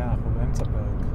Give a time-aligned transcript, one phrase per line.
[0.00, 1.06] כן, אנחנו באמצע פרק.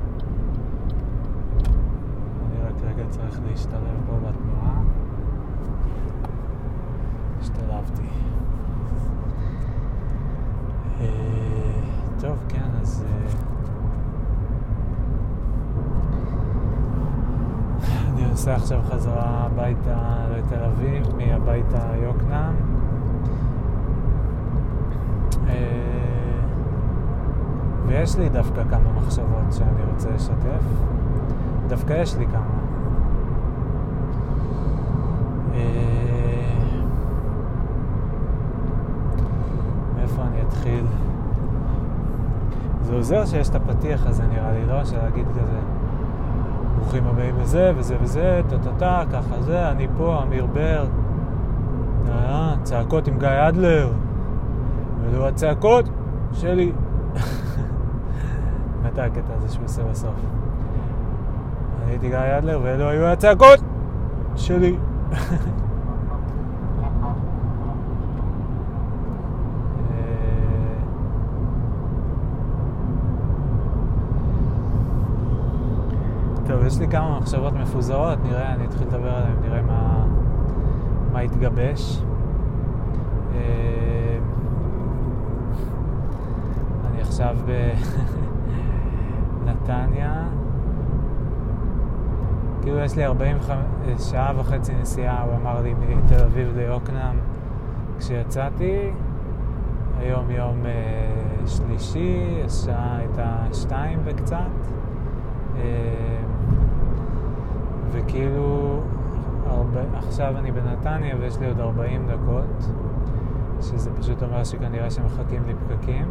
[2.46, 4.82] אני רק רגע צריך להשתלב פה בתנועה.
[7.42, 8.08] השתלבתי.
[11.02, 11.08] אה,
[12.20, 13.06] טוב, כן, אז...
[13.08, 13.32] אה,
[18.14, 22.56] אני נוסע עכשיו חזרה הביתה לתל אביב, מהביתה יוקנעם.
[25.48, 25.86] אה,
[27.96, 30.64] ויש לי דווקא כמה מחשבות שאני רוצה לשתף.
[31.68, 32.60] דווקא יש לי כמה.
[35.54, 35.60] אה,
[39.96, 40.86] מאיפה אני אתחיל?
[42.82, 44.86] זה עוזר שיש את הפתיח הזה נראה לי, לא?
[44.86, 45.60] של להגיד כזה,
[46.76, 50.86] ברוכים הבאים לזה וזה וזה, טה-טה-טה, ככה זה, אני פה, אמיר בר.
[52.10, 53.92] אה, צעקות עם גיא אדלר.
[55.02, 55.90] ואלו הצעקות
[56.34, 56.72] שלי.
[58.96, 60.16] מתי הקטע הזה שהוא עושה בסוף?
[61.84, 63.60] אני הייתי גיא אדלר ואלו היו הצעקות
[64.36, 64.78] שלי.
[76.48, 80.06] טוב, יש לי כמה מחשבות מפוזרות, נראה, אני אתחיל לדבר עליהן, נראה מה,
[81.12, 82.02] מה יתגבש.
[83.36, 84.18] אה,
[86.92, 87.38] אני עכשיו
[89.46, 90.28] בנתניה,
[92.62, 93.58] כאילו יש לי 45,
[94.12, 97.16] שעה וחצי נסיעה, הוא אמר לי, מתל אביב ליוקנעם
[98.00, 98.92] כשיצאתי.
[100.00, 104.38] היום יום אה, שלישי, השעה הייתה שתיים וקצת.
[105.58, 105.62] אה,
[107.92, 108.80] וכאילו,
[109.48, 112.66] הרבה, עכשיו אני בנתניה ויש לי עוד 40 דקות,
[113.62, 116.06] שזה פשוט אומר שכנראה שמחכים לי פקקים.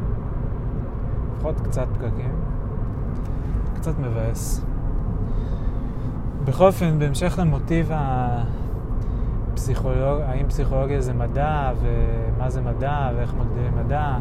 [1.45, 2.33] לפחות קצת פקקים.
[3.85, 4.65] קצת מבאס.
[6.45, 7.91] בכל אופן, בהמשך למוטיב
[9.53, 10.21] הפסיכולוג...
[10.27, 14.17] האם פסיכולוגיה זה מדע, ומה זה מדע, ואיך מגדירים מדע,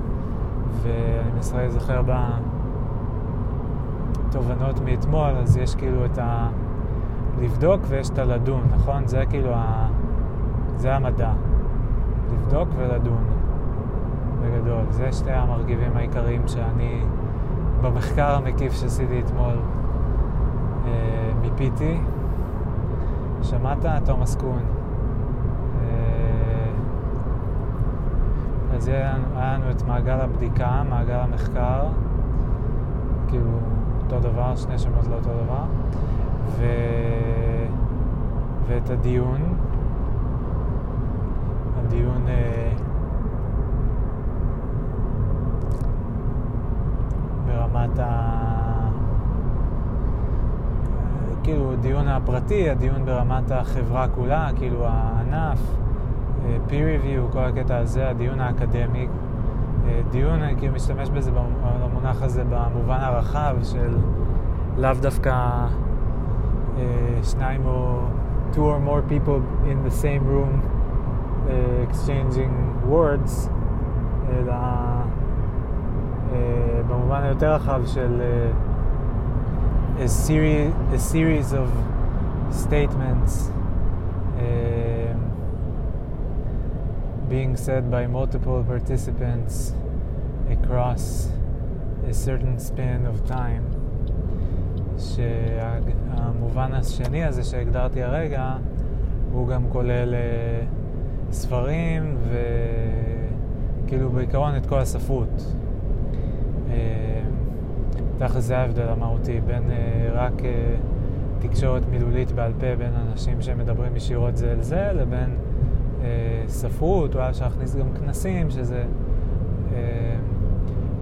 [0.82, 2.02] ואני מנסה להיזכר
[4.30, 6.50] בתובנות מאתמול, אז יש כאילו את ה...
[7.42, 9.08] לבדוק ויש את הלדון, נכון?
[9.08, 9.88] זה כאילו ה...
[10.76, 11.32] זה המדע.
[12.34, 13.24] לבדוק ולדון,
[14.42, 14.84] בגדול.
[14.90, 17.04] זה שתי המרכיבים העיקריים שאני,
[17.84, 19.56] במחקר המקיף שעשיתי אתמול,
[20.86, 22.00] אה, מיפיתי.
[23.42, 23.86] שמעת?
[24.06, 24.62] תומאס קון.
[25.82, 26.72] אה,
[28.76, 31.82] אז היה לנו את מעגל הבדיקה, מעגל המחקר,
[33.28, 33.52] כאילו
[34.04, 35.64] אותו דבר, שני שמות לא אותו דבר.
[36.48, 36.66] ו...
[38.68, 39.42] ואת הדיון,
[41.80, 42.72] הדיון אה,
[47.54, 48.44] ברמת ה...
[51.44, 55.60] כאילו, הדיון הפרטי, הדיון ברמת החברה כולה, כאילו הענף,
[56.46, 59.08] אה, peer review, כל הקטע הזה, הדיון האקדמי.
[59.88, 61.32] אה, דיון, אני כאילו משתמש בזה,
[61.82, 63.98] במונח הזה, במובן הרחב של
[64.78, 65.66] לאו דווקא
[67.24, 68.00] שניים או
[68.54, 70.62] two or more people in the same room
[71.90, 73.50] exchanging words,
[74.30, 74.54] אלא
[77.14, 81.70] במובן היותר רחב של uh, a, series, a series of
[82.52, 83.52] statements
[84.38, 85.14] uh,
[87.30, 89.74] being said by multiple participants
[90.50, 91.30] across
[92.10, 93.64] a certain span of time.
[94.98, 98.56] שהמובן השני הזה שהגדרתי הרגע,
[99.32, 100.62] הוא גם כולל אה,
[101.32, 102.18] ספרים
[103.86, 105.54] וכאילו בעיקרון את כל הספרות.
[106.74, 107.22] אה,
[108.18, 110.42] תכל'ס זה ההבדל המהותי בין אה, רק
[111.40, 115.36] תקשורת מילולית בעל פה בין אנשים שמדברים ישירות זה אל זה, לבין
[116.48, 118.84] ספרות, אולי אפשר להכניס גם כנסים, שזה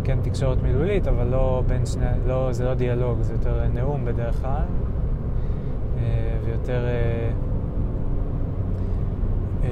[0.03, 4.41] כן תקשורת מילולית, אבל לא בין שני, לא, זה לא דיאלוג, זה יותר נאום בדרך
[4.41, 4.63] כלל,
[5.97, 7.31] אה, ויותר אה,
[9.63, 9.69] אה,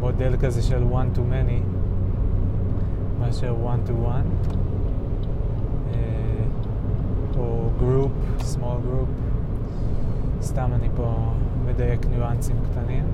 [0.00, 1.62] מודל כזה של one to many,
[3.20, 4.54] מאשר one to one,
[7.38, 9.08] או group, small group,
[10.42, 11.32] סתם אני פה
[11.66, 13.04] מדייק ניואנסים קטנים.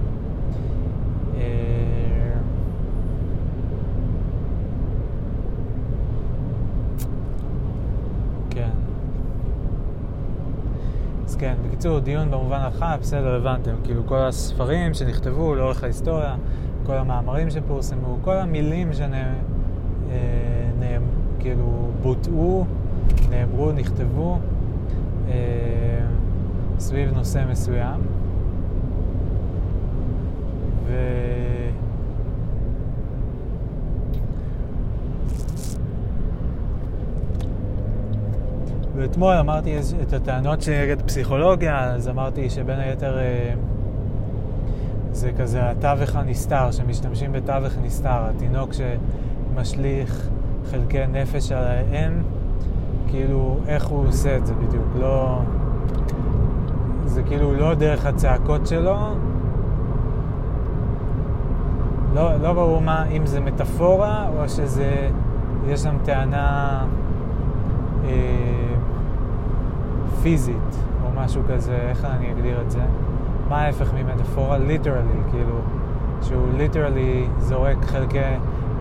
[11.27, 13.75] אז כן, בקיצור, דיון במובן הרחב, בסדר, הבנתם.
[13.85, 16.37] כאילו כל הספרים שנכתבו לאורך ההיסטוריה,
[16.87, 19.19] כל המאמרים שפורסמו, כל המילים שנאמרו,
[21.39, 22.65] כאילו בוטאו
[23.31, 24.39] נאמרו, נכתבו
[25.29, 25.35] אה,
[26.79, 28.01] סביב נושא מסוים.
[30.87, 30.93] ו...
[38.97, 43.55] ואתמול אמרתי את הטענות שלי נגד פסיכולוגיה, אז אמרתי שבין היתר אה,
[45.13, 50.29] זה כזה התווך הנסתר, שמשתמשים בתווך נסתר, התינוק שמשליך
[50.71, 52.23] חלקי נפש על האם,
[53.15, 55.39] כאילו איך הוא עושה את זה בדיוק, לא...
[57.05, 58.97] זה כאילו לא דרך הצעקות שלו,
[62.15, 65.09] לא, לא ברור מה, אם זה מטאפורה או שזה,
[65.67, 66.81] יש שם טענה
[68.05, 68.11] אה,
[70.23, 72.83] פיזית או משהו כזה, איך אני אגדיר את זה?
[73.49, 74.59] מה ההפך ממטאפורה?
[74.59, 75.57] ליטרלי, כאילו,
[76.23, 78.19] שהוא ליטרלי זורק חלקי,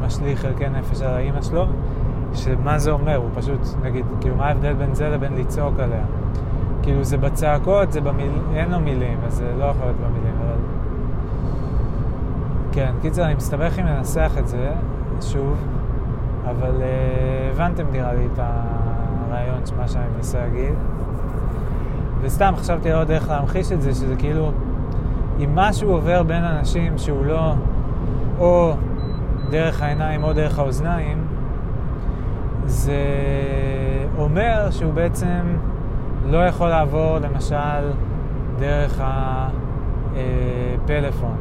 [0.06, 1.66] משליך חלקי נפש על האימא שלו,
[2.34, 3.16] שמה זה אומר?
[3.16, 6.04] הוא פשוט, נגיד, כאילו, מה ההבדל בין זה לבין לצעוק עליה?
[6.82, 8.32] כאילו, זה בצעקות, זה במיל...
[8.56, 10.56] אין לו מילים, אז זה לא יכול להיות במילים, אבל...
[12.72, 14.72] כן, קיצר, אני מסתבך אם לנסח את זה,
[15.22, 15.58] שוב,
[16.46, 20.74] אבל uh, הבנתם נראה לי את הרעיון של מה שאני מנסה להגיד.
[22.22, 24.52] וסתם חשבתי עוד איך להמחיש את זה, שזה כאילו,
[25.40, 27.54] אם משהו עובר בין אנשים שהוא לא
[28.40, 28.74] או
[29.50, 31.23] דרך העיניים או דרך האוזניים,
[32.66, 33.04] זה
[34.18, 35.58] אומר שהוא בעצם
[36.26, 37.92] לא יכול לעבור למשל
[38.60, 39.02] דרך
[40.14, 41.36] הפלאפון.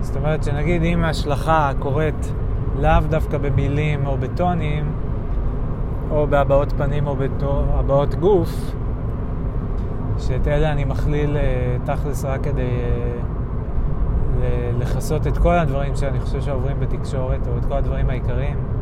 [0.00, 2.32] זאת אומרת שנגיד אם ההשלכה קורית
[2.78, 4.92] לאו דווקא במילים או בטונים,
[6.10, 8.74] או בהבעות פנים או בהבעות גוף,
[10.18, 12.70] שאת אלה אני מכליל אה, תכלס רק כדי
[14.42, 18.75] אה, לכסות את כל הדברים שאני חושב שעוברים בתקשורת, או את כל הדברים העיקריים.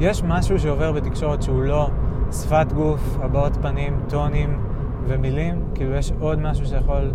[0.00, 1.88] יש משהו שעובר בתקשורת שהוא לא
[2.32, 4.58] שפת גוף, הבעות פנים, טונים
[5.06, 7.12] ומילים, כאילו יש עוד משהו שיכול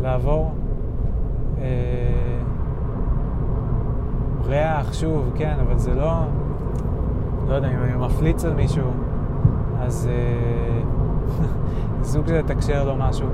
[0.00, 0.54] לעבור.
[1.58, 1.64] אה,
[4.44, 6.12] ריח, שוב, כן, אבל זה לא...
[7.48, 8.90] לא יודע, אם אני מפליץ על מישהו,
[9.80, 10.08] אז...
[12.02, 13.28] סוג של לתקשר לו משהו.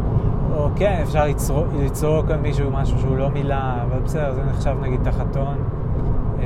[0.56, 4.76] או כן, אפשר לצרוק, לצרוק על מישהו משהו שהוא לא מילה, אבל בסדר, זה נחשב
[4.82, 5.56] נגיד תחת טון.
[6.40, 6.44] אה,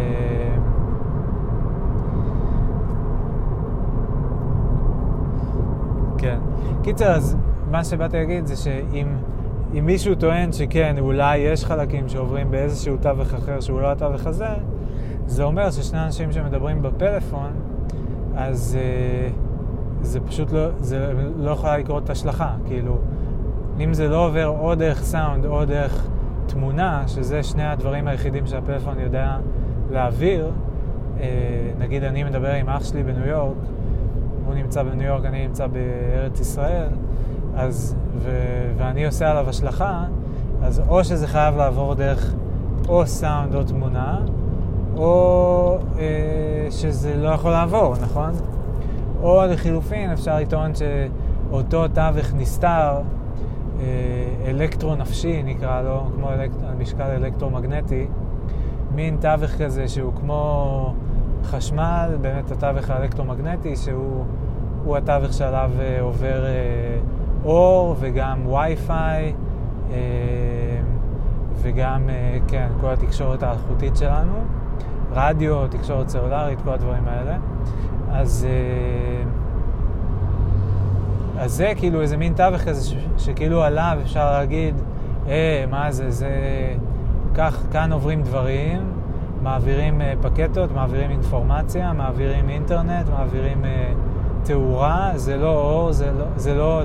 [6.18, 6.38] כן.
[6.82, 7.36] קיצר, אז
[7.70, 9.06] מה שבאתי להגיד זה שאם
[9.78, 14.48] אם מישהו טוען שכן, אולי יש חלקים שעוברים באיזשהו תווך אחר שהוא לא התווך הזה,
[15.26, 17.50] זה אומר ששני אנשים שמדברים בפלאפון,
[18.36, 18.78] אז...
[18.78, 19.48] Uh,
[20.02, 22.98] זה פשוט לא, זה לא יכולה לקרות השלכה, כאילו,
[23.80, 26.08] אם זה לא עובר או דרך סאונד או דרך
[26.46, 29.36] תמונה, שזה שני הדברים היחידים שהפלאפון יודע
[29.90, 30.52] להעביר,
[31.20, 31.26] אה,
[31.78, 33.56] נגיד אני מדבר עם אח שלי בניו יורק,
[34.48, 36.88] הוא נמצא בניו יורק, אני נמצא בארץ ישראל,
[37.54, 38.30] אז, ו,
[38.76, 40.04] ואני עושה עליו השלכה,
[40.62, 42.34] אז או שזה חייב לעבור דרך
[42.88, 44.18] או סאונד או תמונה,
[44.96, 48.30] או אה, שזה לא יכול לעבור, נכון?
[49.22, 53.00] או לחילופין, אפשר לטעון שאותו תווך נסתר,
[53.80, 53.84] אה,
[54.46, 56.50] אלקטרו-נפשי נקרא לו, כמו אלק...
[56.78, 58.06] משקל אלקטרומגנטי,
[58.94, 60.94] מין תווך כזה שהוא כמו
[61.48, 66.98] חשמל, באמת התווך האלקטרומגנטי, שהוא התווך שעליו אה, עובר אה,
[67.44, 69.32] אור וגם וי-פיי
[71.62, 72.08] וגם,
[72.48, 74.32] כן, כל התקשורת האלחוטית שלנו,
[75.12, 77.36] רדיו, תקשורת סלולרית, כל הדברים האלה.
[78.12, 79.24] אז, אה,
[81.42, 84.74] אז זה כאילו איזה מין תווך כזה ש, שכאילו עליו אפשר להגיד,
[85.28, 86.30] אה, מה זה, זה...
[87.34, 88.92] כך, כאן עוברים דברים,
[89.48, 93.92] מעבירים אה, פקטות, מעבירים אינפורמציה, מעבירים אינטרנט, מעבירים אה,
[94.44, 96.82] תאורה, זה לא אור, זה לא, זה לא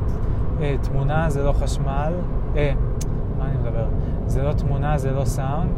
[0.61, 2.13] אה, תמונה, זה לא חשמל,
[2.55, 2.73] אה,
[3.39, 3.85] מה אני מדבר?
[4.27, 5.71] זה לא תמונה, זה לא סאונד.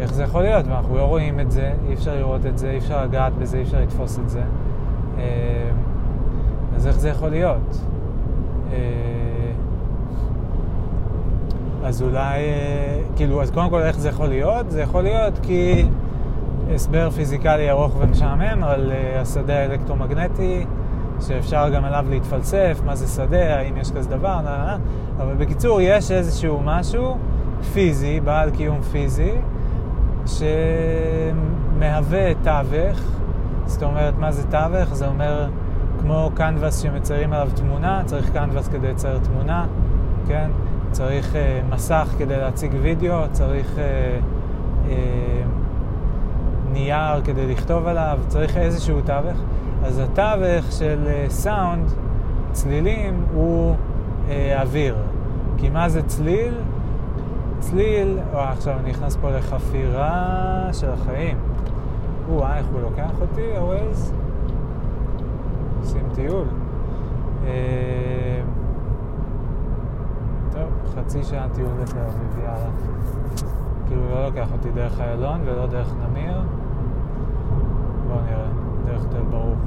[0.00, 0.66] איך זה יכול להיות?
[0.66, 3.62] ואנחנו לא רואים את זה, אי אפשר לראות את זה, אי אפשר לגעת בזה, אי
[3.62, 4.42] אפשר לתפוס את זה.
[6.74, 7.78] אז איך זה יכול להיות?
[11.84, 12.40] אז אולי,
[13.16, 14.70] כאילו, אז קודם כל איך זה יכול להיות?
[14.70, 15.84] זה יכול להיות כי
[16.74, 20.66] הסבר פיזיקלי ארוך ומשעמם על השדה האלקטרומגנטי,
[21.20, 24.76] שאפשר גם עליו להתפלסף, מה זה שדה, האם יש כזה דבר, נה, נה,
[25.18, 27.18] אבל בקיצור, יש איזשהו משהו
[27.72, 29.32] פיזי, בעל קיום פיזי,
[31.76, 33.20] שמהווה תווך
[33.70, 34.94] זאת אומרת, מה זה תווך?
[34.94, 35.48] זה אומר
[36.00, 39.66] כמו קנבס שמציירים עליו תמונה, צריך קנבס כדי לצייר תמונה,
[40.28, 40.50] כן?
[40.90, 44.18] צריך אה, מסך כדי להציג וידאו, צריך אה,
[44.88, 45.42] אה,
[46.72, 49.38] נייר כדי לכתוב עליו, צריך איזשהו תווך.
[49.84, 51.92] אז התווך של סאונד,
[52.52, 53.76] צלילים, הוא
[54.28, 54.96] אה, אוויר.
[55.56, 56.54] כי מה זה צליל?
[57.58, 61.38] צליל, או עכשיו אני נכנס פה לחפירה של החיים.
[62.28, 64.12] או, איך הוא לוקח אותי, הווייז?
[65.80, 66.46] עושים טיול.
[67.46, 68.40] אה,
[70.52, 72.70] טוב, חצי שעה טיול לתל אביב, יאללה.
[73.86, 76.40] כאילו לא לוקח אותי דרך איילון ולא דרך נמיר.
[78.10, 78.46] בואו נראה,
[78.86, 79.58] דרך תל ברוך.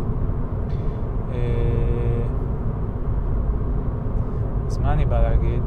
[1.32, 2.22] אה,
[4.68, 5.62] אז מה אני בא להגיד?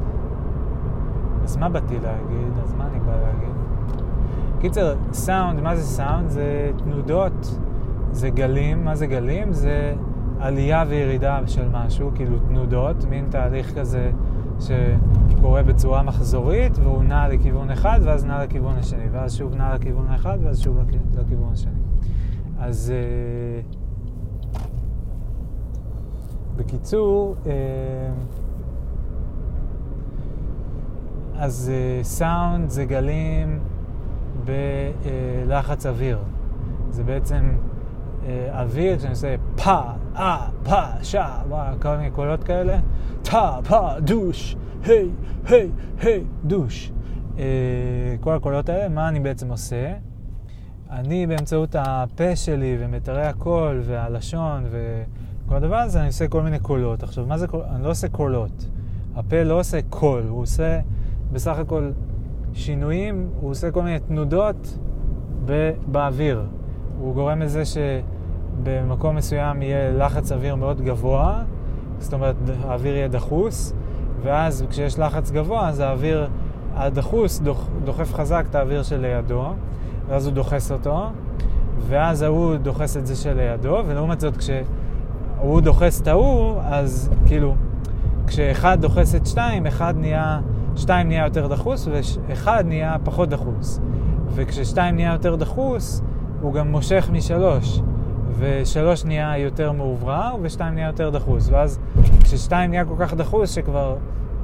[1.45, 2.59] אז מה באתי להגיד?
[2.63, 3.55] אז מה אני בא להגיד?
[4.61, 6.29] קיצר, סאונד, מה זה סאונד?
[6.29, 7.59] זה תנודות,
[8.11, 8.85] זה גלים.
[8.85, 9.53] מה זה גלים?
[9.53, 9.95] זה
[10.41, 14.11] עלייה וירידה של משהו, כאילו תנודות, מין תהליך כזה
[14.61, 20.07] שקורה בצורה מחזורית, והוא נע לכיוון אחד, ואז נע לכיוון השני, ואז שוב נע לכיוון
[20.09, 20.79] האחד, ואז שוב
[21.15, 21.86] לכיוון השני.
[22.67, 24.57] אז uh,
[26.57, 27.49] בקיצור, uh,
[31.39, 33.59] אז uh, סאונד זה גלים
[34.45, 36.19] בלחץ אוויר.
[36.91, 37.57] זה בעצם
[38.51, 39.81] אוויר, כשאני עושה פה,
[40.17, 41.29] אה, פה, שע,
[41.83, 42.79] כל מיני קולות כאלה,
[43.23, 45.11] טה, פה, דוש, היי,
[45.49, 45.71] היי,
[46.01, 46.93] היי, דוש.
[48.21, 49.93] כל הקולות האלה, מה אני בעצם עושה?
[50.91, 57.03] אני באמצעות הפה שלי ומיתרי הקול והלשון וכל הדבר הזה, אני עושה כל מיני קולות.
[57.03, 57.67] עכשיו, מה זה קולות?
[57.75, 58.69] אני לא עושה קולות.
[59.17, 60.81] הפה לא עושה קול, הוא עושה
[61.33, 61.91] בסך הכל
[62.53, 64.79] שינויים, הוא עושה כל מיני תנודות
[65.87, 66.43] באוויר.
[66.99, 71.43] הוא גורם לזה שבמקום מסוים יהיה לחץ אוויר מאוד גבוה,
[71.99, 73.73] זאת אומרת האוויר יהיה דחוס,
[74.23, 76.29] ואז כשיש לחץ גבוה אז האוויר
[76.75, 79.45] הדחוס דוח, דוחף חזק את האוויר שלידו,
[80.09, 81.07] ואז הוא דוחס אותו,
[81.89, 87.55] ואז ההוא דוחס את זה שלידו, ולעומת זאת כשהוא דוחס את ההוא, אז כאילו,
[88.27, 90.41] כשאחד דוחס את שתיים, אחד נהיה,
[90.77, 91.89] שתיים נהיה יותר דחוס,
[92.29, 93.81] ואחד נהיה פחות דחוס.
[94.35, 96.03] וכששתיים נהיה יותר דחוס,
[96.41, 97.81] הוא גם מושך משלוש.
[98.39, 101.49] ושלוש נהיה יותר מאוברר, ושתיים נהיה יותר דחוס.
[101.51, 101.79] ואז
[102.23, 103.97] כששתיים נהיה כל כך דחוס, שכבר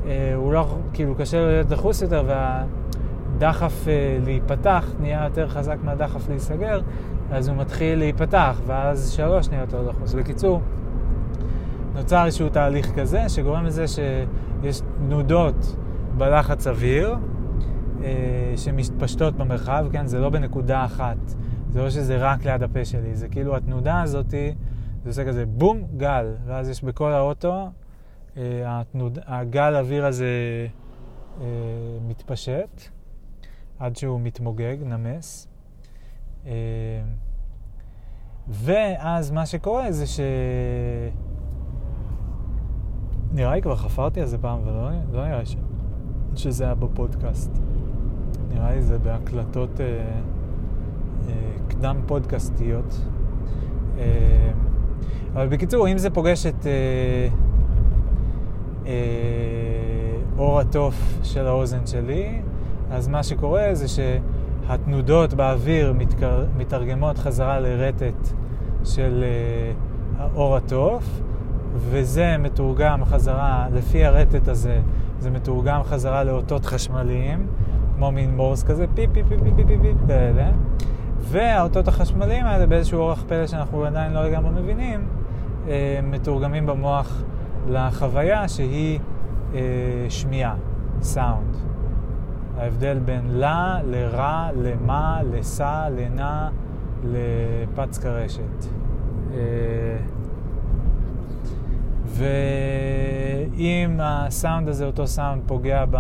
[0.07, 3.02] אה, הוא לא, כאילו קשה לו להיות דחוס יותר, והדחף
[3.43, 6.81] אה, להיפתח נהיה יותר חזק מהדחף להיסגר,
[7.31, 10.15] אז הוא מתחיל להיפתח, ואז שלוש נהיה יותר דחוס.
[10.15, 10.61] בקיצור,
[11.95, 15.77] נוצר איזשהו תהליך כזה, שגורם לזה שיש תנודות
[16.17, 17.17] בלחץ אוויר,
[18.05, 20.07] אה, שמתפשטות במרחב, כן?
[20.07, 21.17] זה לא בנקודה אחת.
[21.71, 24.55] זה לא שזה רק ליד הפה שלי, זה כאילו התנודה הזאתי,
[25.03, 27.71] זה עושה כזה בום, גל, ואז יש בכל האוטו,
[28.37, 30.27] אה, התנוד, הגל אוויר הזה
[31.41, 31.47] אה,
[32.09, 32.89] מתפשט,
[33.83, 35.49] עד שהוא מתמוגג, נמס.
[36.47, 36.53] אה,
[38.49, 40.21] ואז מה שקורה זה ש...
[43.33, 45.57] נראה לי כבר חפרתי על זה פעם, ולא לא נראה ש...
[46.35, 47.51] שזה היה בפודקאסט.
[48.49, 49.81] נראה לי זה בהקלטות...
[49.81, 50.21] אה,
[51.69, 53.01] קדם פודקאסטיות.
[53.99, 54.53] אה,
[55.33, 57.29] אבל בקיצור, אם זה פוגש את אה,
[58.87, 58.93] אה,
[60.39, 62.43] אור התוף של האוזן שלי,
[62.93, 66.45] אז מה שקורה זה שהתנודות באוויר מתקר...
[66.57, 68.29] מתרגמות חזרה לרטט
[68.85, 69.25] של
[70.35, 71.21] עור התוף,
[71.75, 74.81] וזה מתורגם חזרה, לפי הרטט הזה,
[75.19, 77.47] זה מתורגם חזרה לאותות חשמליים,
[77.97, 80.51] כמו מין מורס כזה, פיפ פיפ פיפ פיפ פיפ פיפ כאלה.
[81.21, 85.07] והאותות החשמליים האלה באיזשהו אורח פלא שאנחנו עדיין לא לגמרי מבינים,
[85.69, 87.23] אה, מתורגמים במוח
[87.69, 88.99] לחוויה שהיא
[89.55, 89.61] אה,
[90.09, 90.55] שמיעה,
[91.03, 91.72] סאונד.
[92.63, 96.49] ההבדל בין לה, לרע, למה, לסע, לנע,
[97.05, 98.67] לפץ קרשת.
[99.35, 99.39] אה,
[102.07, 105.99] ואם הסאונד הזה, אותו סאונד, פוגע ב,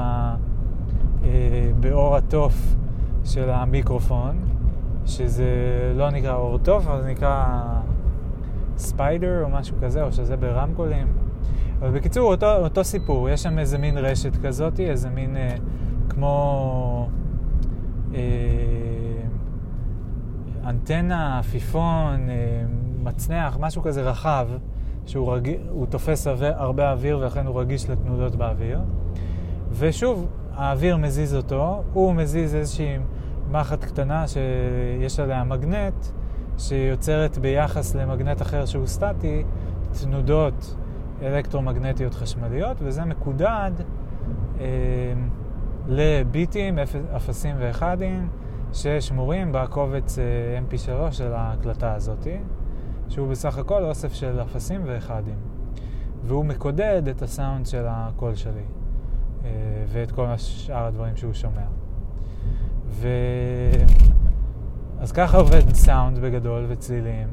[1.81, 2.75] באור התוף
[3.25, 4.37] של המיקרופון,
[5.07, 5.45] שזה
[5.97, 7.62] לא נקרא אור טוב, אבל זה נקרא
[8.76, 11.07] ספיידר או משהו כזה, או שזה ברמקולים.
[11.81, 15.57] אבל בקיצור, אותו, אותו סיפור, יש שם איזה מין רשת כזאת, איזה מין אה,
[16.09, 17.09] כמו
[18.14, 18.21] אה,
[20.64, 22.64] אנטנה, עפיפון, אה,
[23.02, 24.49] מצנח, משהו כזה רחב,
[25.06, 25.50] שהוא רג...
[25.88, 28.80] תופס הרבה אוויר ולכן הוא רגיש לתנודות באוויר.
[29.73, 32.99] ושוב, האוויר מזיז אותו, הוא מזיז איזושהי...
[33.52, 36.06] מחט קטנה שיש עליה מגנט,
[36.59, 39.44] שיוצרת ביחס למגנט אחר שהוא סטטי,
[40.02, 40.76] תנודות
[41.23, 43.71] אלקטרומגנטיות חשמליות, וזה מקודד
[44.61, 44.66] אה,
[45.88, 46.78] לביטים,
[47.16, 48.28] אפסים ואחדים,
[48.72, 50.24] ששמורים בקובץ אה,
[50.68, 52.26] mp3 של ההקלטה הזאת,
[53.08, 55.36] שהוא בסך הכל אוסף של אפסים ואחדים.
[56.24, 58.64] והוא מקודד את הסאונד של הקול שלי,
[59.44, 59.50] אה,
[59.88, 61.66] ואת כל שאר הדברים שהוא שומע.
[62.86, 63.08] ו...
[64.98, 67.28] אז ככה עובד סאונד בגדול וצלילים.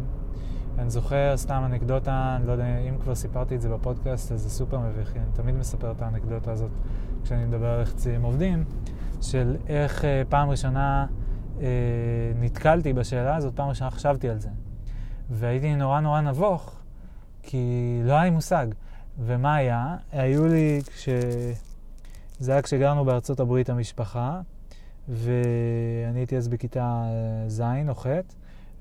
[0.77, 4.49] אני זוכר סתם אנקדוטה, אני לא יודע אם כבר סיפרתי את זה בפודקאסט, אז זה
[4.49, 6.71] סופר מביך, אני תמיד מספר את האנקדוטה הזאת
[7.23, 8.63] כשאני מדבר על איך צלילים עובדים,
[9.21, 11.05] של איך אה, פעם ראשונה
[11.61, 11.67] אה,
[12.39, 14.49] נתקלתי בשאלה הזאת, פעם ראשונה חשבתי על זה.
[15.29, 16.79] והייתי נורא נורא נבוך,
[17.43, 18.67] כי לא היה לי מושג.
[19.19, 19.95] ומה היה?
[20.11, 21.09] היו לי, כש...
[22.39, 24.41] זה היה כשגרנו בארצות הברית המשפחה,
[25.09, 28.07] ואני הייתי אז בכיתה אה, ז' או ח',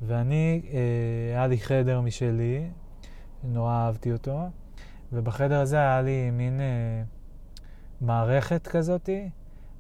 [0.03, 0.79] ואני, אה,
[1.37, 2.69] היה לי חדר משלי,
[3.45, 4.39] נורא אהבתי אותו,
[5.13, 7.03] ובחדר הזה היה לי מין אה,
[8.01, 9.31] מערכת כזאתי,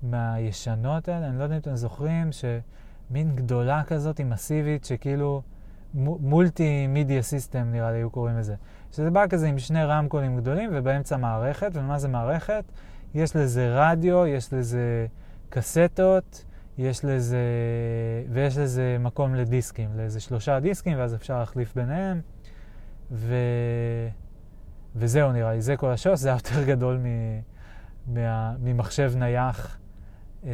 [0.02, 5.42] מהישנות האלה, אני לא יודע אם אתם זוכרים, שמין גדולה כזאת, מסיבית, שכאילו
[5.94, 8.54] מולטי מידיה סיסטם נראה לי היו קוראים לזה.
[8.92, 12.64] שזה בא כזה עם שני רמקולים גדולים ובאמצע מערכת, ומה זה מערכת?
[13.14, 15.06] יש לזה רדיו, יש לזה
[15.48, 16.44] קסטות,
[16.78, 17.38] יש לזה,
[18.30, 22.20] ויש לזה מקום לדיסקים, לאיזה שלושה דיסקים, ואז אפשר להחליף ביניהם,
[23.12, 23.34] ו...
[24.96, 27.06] וזהו נראה לי, זה כל השוס, זה היה יותר גדול מ...
[28.08, 28.54] מה...
[28.60, 29.78] ממחשב נייח,
[30.44, 30.50] אה...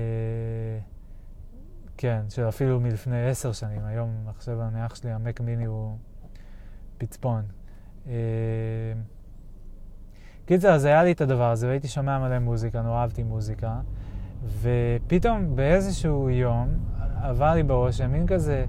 [1.96, 5.96] כן, של אפילו מלפני עשר שנים, היום מחשב הנייח שלי, המק מיני הוא
[6.98, 7.42] פצפון.
[8.06, 8.12] אה...
[10.46, 13.80] קיצר, אז היה לי את הדבר הזה, והייתי שומע מלא מוזיקה, נורא אהבתי מוזיקה.
[14.60, 16.68] ופתאום באיזשהו יום
[17.22, 18.64] עבר לי בראש מין כזה,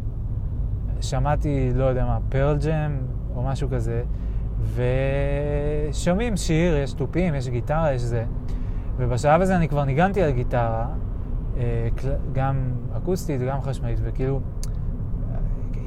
[1.01, 2.98] שמעתי, לא יודע מה, פרל ג'ם
[3.36, 4.04] או משהו כזה,
[5.92, 8.25] ושומעים שיר, יש תופים, יש גיטרה, יש זה.
[8.98, 10.88] ובשלב הזה אני כבר ניגנתי על גיטרה,
[11.58, 11.88] אה,
[12.34, 14.39] גם אקוסטית וגם חשמלית, וכאילו,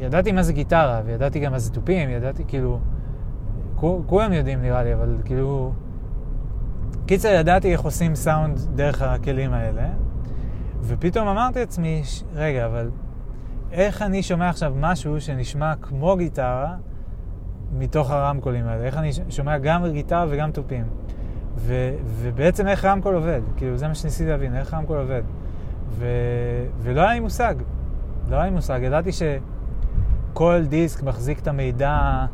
[0.00, 2.78] ידעתי מה זה גיטרה, וידעתי גם מה זה תופים, ידעתי כאילו,
[4.06, 5.72] כולם יודעים נראה לי, אבל כאילו,
[7.06, 9.88] קיצר, ידעתי איך עושים סאונד דרך הכלים האלה,
[10.82, 12.02] ופתאום אמרתי לעצמי,
[12.34, 12.90] רגע, אבל
[13.72, 16.76] איך אני שומע עכשיו משהו שנשמע כמו גיטרה
[17.72, 18.84] מתוך הרמקולים האלה?
[18.84, 20.84] איך אני שומע גם גיטרה וגם תופים?
[21.58, 23.40] ו- ובעצם איך רמקול עובד?
[23.56, 25.22] כאילו, זה מה שניסיתי להבין, איך רמקול עובד.
[25.90, 27.54] ו- ולא היה לי מושג.
[28.28, 28.80] לא היה לי מושג.
[28.82, 32.26] ידעתי שכל דיסק מחזיק את המידע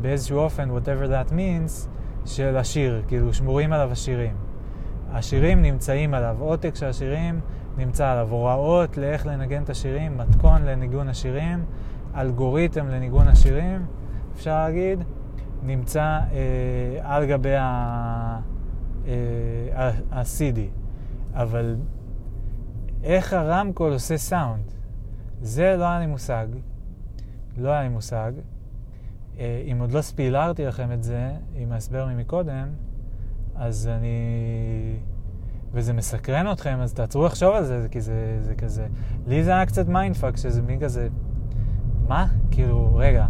[0.00, 1.88] באיזשהו אופן, whatever that means,
[2.26, 4.34] של השיר, כאילו שמורים עליו השירים.
[5.12, 7.40] השירים נמצאים עליו, עותק של השירים
[7.76, 11.64] נמצא עליו, הוראות לאיך לנגן את השירים, מתכון לניגון השירים,
[12.16, 13.86] אלגוריתם לניגון השירים,
[14.34, 15.04] אפשר להגיד,
[15.62, 16.18] נמצא אה,
[17.02, 17.54] על גבי
[20.10, 20.58] ה-CD.
[20.58, 21.76] אה, אבל
[23.02, 24.64] איך הרמקול עושה סאונד?
[25.42, 26.46] זה לא היה לי מושג.
[27.56, 28.32] לא היה לי מושג.
[29.38, 32.68] אה, אם עוד לא ספיילרתי לכם את זה עם ההסבר ממקודם,
[33.54, 34.16] אז אני...
[35.72, 38.86] וזה מסקרן אתכם, אז תעצרו לחשוב על זה, כי זה, זה כזה...
[39.26, 41.08] לי זה היה קצת mindfuck, שזה מין כזה...
[42.08, 42.26] מה?
[42.50, 43.26] כאילו, רגע,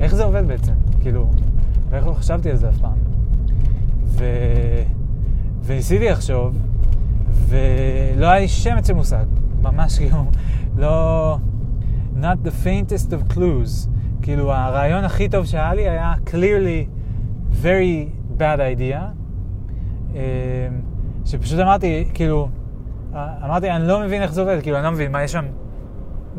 [0.00, 0.72] איך זה עובד בעצם?
[1.00, 1.30] כאילו,
[1.90, 2.98] ואיך לא חשבתי על זה אף פעם?
[4.04, 4.24] ו...
[5.64, 6.58] וניסיתי לחשוב,
[7.28, 9.24] ולא היה לי שמץ של מושג.
[9.62, 10.24] ממש כאילו,
[10.76, 11.36] לא...
[12.20, 13.88] not the faintest of clues.
[14.22, 16.88] כאילו, הרעיון הכי טוב שהיה לי היה clearly
[17.62, 18.98] very bad idea,
[20.14, 20.18] אמ,
[21.24, 22.48] שפשוט אמרתי, כאילו,
[23.14, 25.44] אמרתי, אני לא מבין איך זה עובד, כאילו, אני לא מבין, מה, יש שם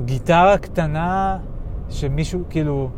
[0.05, 1.37] גיטרה קטנה
[1.89, 2.89] שמישהו, כאילו,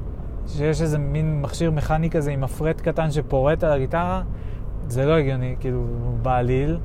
[0.48, 4.22] שיש איזה מין מכשיר מכני כזה עם מפרט קטן שפורט על הגיטרה?
[4.88, 5.86] זה לא הגיוני, כאילו,
[6.22, 6.78] בעליל.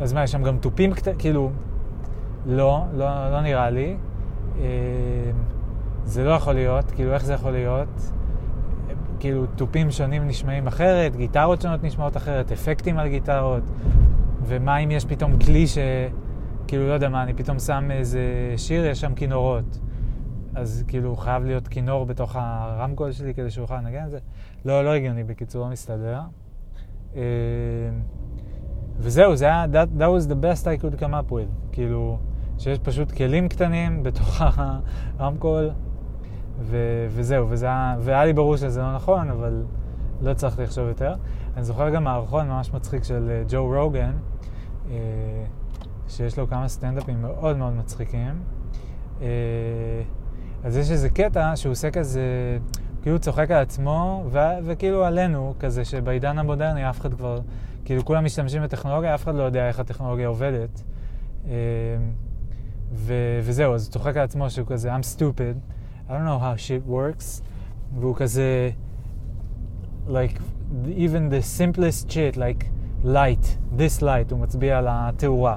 [0.00, 1.50] אז מה, יש שם גם תופים קטנים, כאילו,
[2.46, 3.96] לא, לא, לא נראה לי.
[4.56, 4.62] אמ,
[6.04, 8.12] זה לא יכול להיות, כאילו איך זה יכול להיות?
[9.20, 13.62] כאילו תופים שונים נשמעים אחרת, גיטרות שונות נשמעות אחרת, אפקטים על גיטרות,
[14.46, 15.78] ומה אם יש פתאום כלי ש...
[16.66, 18.20] כאילו, לא יודע מה, אני פתאום שם איזה
[18.56, 19.78] שיר, יש שם כינורות.
[20.54, 24.18] אז כאילו, חייב להיות כינור בתוך הרמקול שלי כדי שהוא יוכל לנגן את זה.
[24.64, 26.20] לא, לא הגיוני, בקיצור, לא מסתדר.
[27.16, 27.22] אה,
[28.98, 31.72] וזהו, זה היה, that, that was the best I could come up with.
[31.72, 32.18] כאילו,
[32.58, 34.40] שיש פשוט כלים קטנים בתוך
[35.18, 35.70] הרמקול.
[36.60, 39.64] ו- וזהו, וזה היה, והיה לי ברור שזה לא נכון, אבל
[40.20, 41.14] לא הצלחתי לחשוב יותר.
[41.56, 44.12] אני זוכר גם מערכון ממש מצחיק של uh, ג'ו רוגן,
[44.86, 44.90] uh,
[46.08, 48.42] שיש לו כמה סטנדאפים מאוד מאוד מצחיקים.
[49.18, 49.22] Uh,
[50.64, 52.58] אז יש איזה קטע שהוא עושה כזה,
[53.08, 57.40] כאילו צוחק על עצמו, ו- וכאילו עלינו, כזה שבעידן המודרני אף אחד כבר,
[57.84, 60.82] כאילו כולם משתמשים בטכנולוגיה, אף אחד לא יודע איך הטכנולוגיה עובדת.
[61.44, 61.48] Uh,
[62.92, 65.72] ו- וזהו, אז הוא צוחק על עצמו שהוא כזה, I'm stupid.
[66.08, 67.42] I don't know how shit works,
[68.00, 68.70] והוא כזה,
[70.08, 70.38] like,
[70.86, 72.64] even the simplest shit, like
[73.04, 75.56] light, this light, הוא מצביע על התאורה.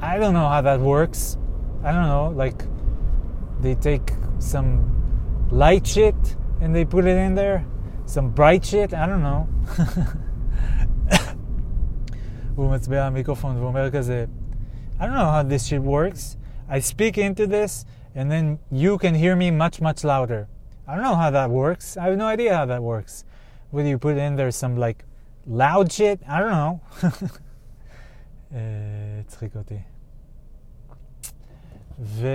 [0.00, 1.38] I don't know how that works.
[1.84, 2.62] I don't know, like,
[3.62, 4.78] they take some
[5.50, 7.65] light shit and they put it in there,
[8.05, 9.47] some bright shit, I don't know.
[12.55, 14.25] והוא מצביע על המיקרופון ואומר כזה,
[14.99, 16.37] I don't know how this shit works.
[16.69, 20.47] I speak into this and then you can hear me much, much louder.
[20.87, 21.97] I don't know how that works.
[21.97, 23.23] I have no idea how that works.
[23.71, 25.05] Whether you put in there some like
[25.45, 26.81] loud shit, I don't know.
[29.19, 29.79] הצחיק אותי.
[31.99, 32.27] ו...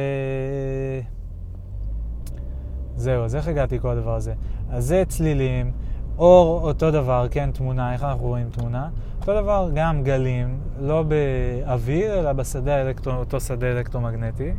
[2.97, 4.33] זהו, אז איך הגעתי כל הדבר הזה?
[4.69, 5.71] אז זה צלילים,
[6.17, 8.89] אור אותו דבר, כן, תמונה, איך אנחנו רואים תמונה?
[9.21, 14.51] אותו דבר, גם גלים, לא באוויר, אלא בשדה האלקטרו, אותו שדה אלקטרומגנטי.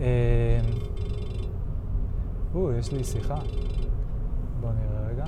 [0.00, 0.58] אה,
[2.54, 3.38] או, יש לי שיחה.
[4.60, 5.24] בואו נראה רגע.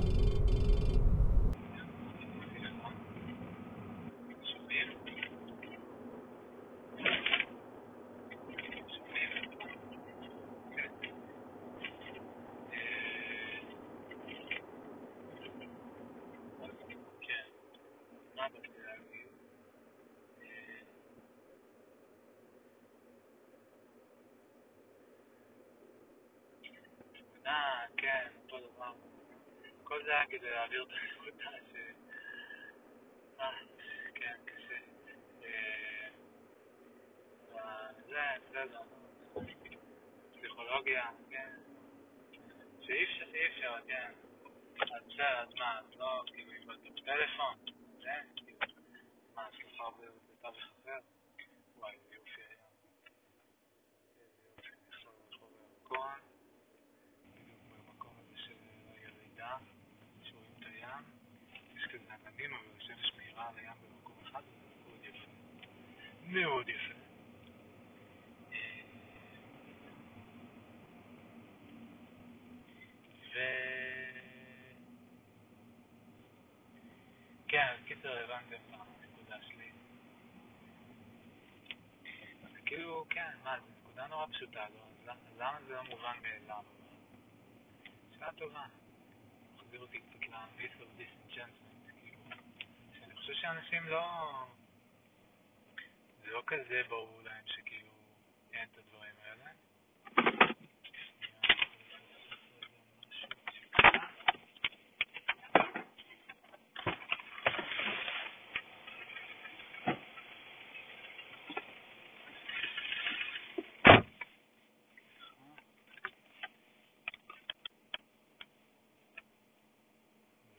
[27.46, 27.52] אה,
[27.96, 28.92] כן, אותו דבר.
[29.84, 31.74] כל זה היה כדי להעביר הנקודה ש...
[33.40, 33.50] אה,
[34.14, 34.74] כן, קשה.
[37.54, 38.80] אה, זה, בסדר.
[40.32, 41.50] פסיכולוגיה, כן.
[42.80, 43.04] שאי
[43.46, 44.12] אפשר, כן.
[44.80, 47.56] אז בסדר, אז מה, אז לא, כאילו, אתה בטלפון,
[48.00, 48.58] זה, כאילו,
[49.34, 50.98] מה, הצלחה בתווך אחר?
[51.76, 52.66] וואי, איזה יופי היה.
[54.18, 56.18] איזה יופי, עכשיו רחוב הירקון.
[57.86, 58.54] במקום הזה של
[58.90, 59.56] הירידה,
[60.22, 61.04] שרואים את הים,
[61.76, 61.86] יש
[62.42, 65.26] כזה עננים, אבל השמש מאירה על הים במקום אחד, וזה מאוד יפה.
[66.22, 66.94] מאוד יפה.
[73.34, 73.38] ו...
[77.48, 79.70] כן, קיצר הבנתם את הנקודה שלי.
[82.52, 85.12] זה כאילו, כן, מה, זו נקודה נורא פשוטה, לא?
[85.12, 86.64] אז למה זה לא מובן מאליו?
[88.14, 88.66] שאלה טובה.
[89.56, 91.71] מחזיר אותי קצת ל-myth of disenchantment,
[93.22, 94.02] חושב שאנשים לא...
[96.24, 97.92] זה לא כזה ברור להם שכאילו
[98.52, 99.50] אין את הדברים האלה.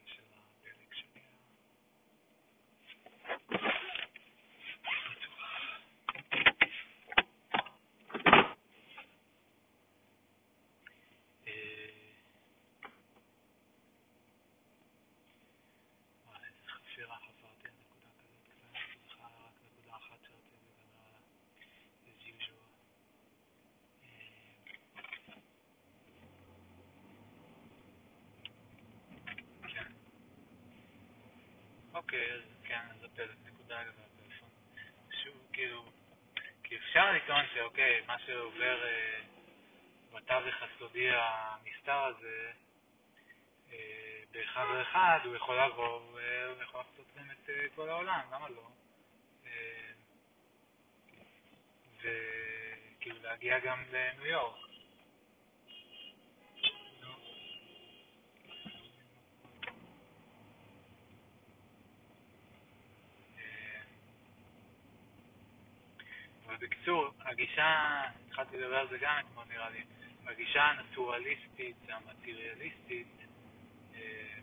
[0.06, 1.22] של הדלק שלי.
[11.48, 11.54] אה,
[16.26, 21.00] וואי, איזה חפירה חפרתי על נקודה כזאת קטנה, יש בכלל רק נקודה אחת שרציתי לדבר
[21.06, 21.20] עליה,
[22.06, 22.70] as usual.
[24.04, 24.10] אה,
[29.68, 29.92] כן.
[31.94, 34.50] אוקיי, אז כן, אז נקודה לגבי הפלאפון.
[35.24, 35.86] שוב, כאילו,
[36.64, 39.20] כי אפשר לטעון שאוקיי, מה שעובר אה,
[40.14, 42.52] בתווך הסודי הנסתר הזה,
[43.72, 48.50] אה, באחד אחד, הוא יכול לעבור והוא יכול לחצות גם את אה, כל העולם, למה
[48.50, 48.68] לא?
[49.46, 49.92] אה,
[51.98, 54.63] וכאילו להגיע גם לניו יורק.
[66.64, 69.84] בקיצור, הגישה, התחלתי לדבר על זה גם אתמול נראה לי,
[70.26, 73.08] הגישה הנטורליסטית, המטריאליסטית,
[73.96, 74.34] אה,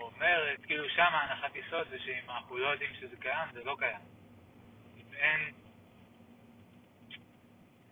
[0.00, 4.00] אומרת, כאילו שם ההנחת יסוד זה שאם אנחנו לא יודעים שזה קיים, זה לא קיים.
[4.96, 5.54] אם אין,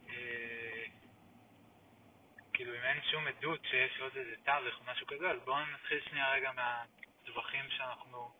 [0.08, 0.84] אה,
[2.52, 6.00] כאילו אם אין שום עדות שיש עוד איזה תווך או משהו כזה, אז בואו נתחיל
[6.08, 8.30] שנייה רגע מהטווחים שאנחנו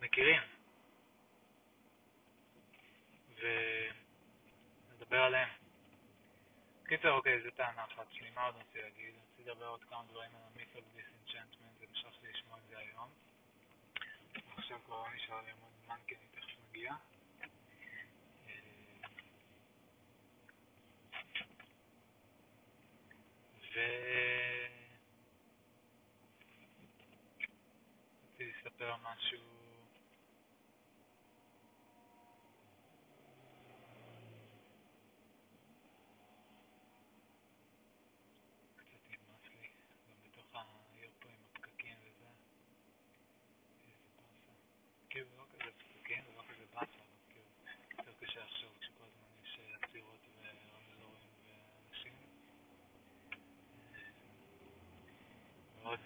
[0.00, 0.59] מכירים.
[3.40, 5.48] ונדבר עליהם.
[6.84, 9.14] קיצר, אוקיי, זו טענה אחת שלי, מה עוד רוצה להגיד?
[9.14, 13.08] רציתי לדבר עוד כמה דברים על המיס דיסנצ'נטמנט, זה נשאר המשכתי לשמוע את זה היום.
[14.56, 16.94] עכשיו כבר לא נשאר לי המון זמן כי אני תכף מגיע.
[23.74, 23.80] ו...
[28.24, 29.59] רציתי לספר משהו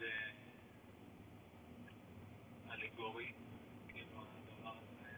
[0.04, 0.34] מאוד
[2.68, 3.32] אה, אלגורי,
[3.88, 5.08] כאילו הדבר הזה,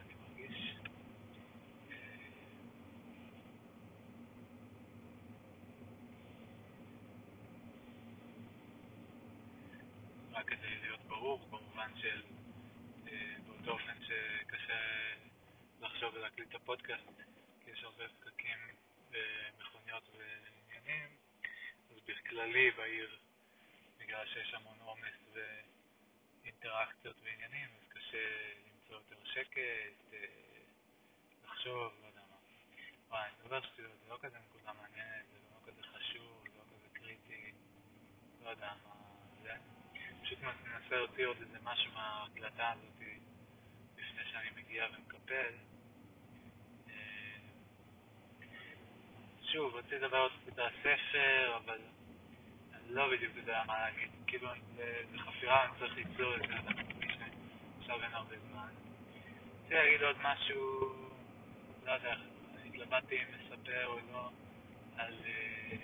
[0.00, 0.76] אני מרגיש.
[1.90, 1.96] אה,
[10.32, 12.22] רק כדי להיות ברור, במובן של
[13.08, 14.78] אה, באותו אופן שקשה
[15.80, 17.22] לחשוב ולהקליט את הפודקאסט,
[17.64, 18.58] כי יש הרבה פקקים
[19.10, 21.16] ומכוניות ועניינים,
[21.90, 23.18] אז בכללי בעיר,
[24.10, 25.34] בגלל שיש המון עומס
[26.42, 28.18] ואינטראקציות ועניינים, אז קשה
[28.66, 30.18] למצוא יותר שקט, אה,
[31.44, 32.36] לחשוב, לא יודע מה.
[33.08, 36.64] וואי, אני מדבר שטויות, זה לא כזה נקודה מעניינת, זה לא כזה חשוב, זה לא
[36.64, 37.52] כזה קריטי,
[38.44, 38.94] לא יודע מה
[39.42, 39.52] זה.
[40.22, 43.02] פשוט מנסה להוציא עוד איזה משהו מההקלטה הזאת
[43.96, 45.54] לפני שאני מגיע ומקפל.
[46.88, 47.38] אה,
[49.52, 51.80] שוב, רציתי לדבר עוד קצת על הספר, אבל
[52.92, 54.08] לא בדיוק יודע מה להגיד.
[54.26, 57.16] כאילו, זה, זה חפירה, אני צריך ליצור את זה, אבל מרגיש
[57.78, 58.68] שעכשיו אין הרבה זמן.
[59.58, 60.92] רציתי להגיד עוד משהו,
[61.84, 62.14] לא יודע,
[62.66, 64.30] התלבטתי אם לספר או לא,
[64.96, 65.76] על אה,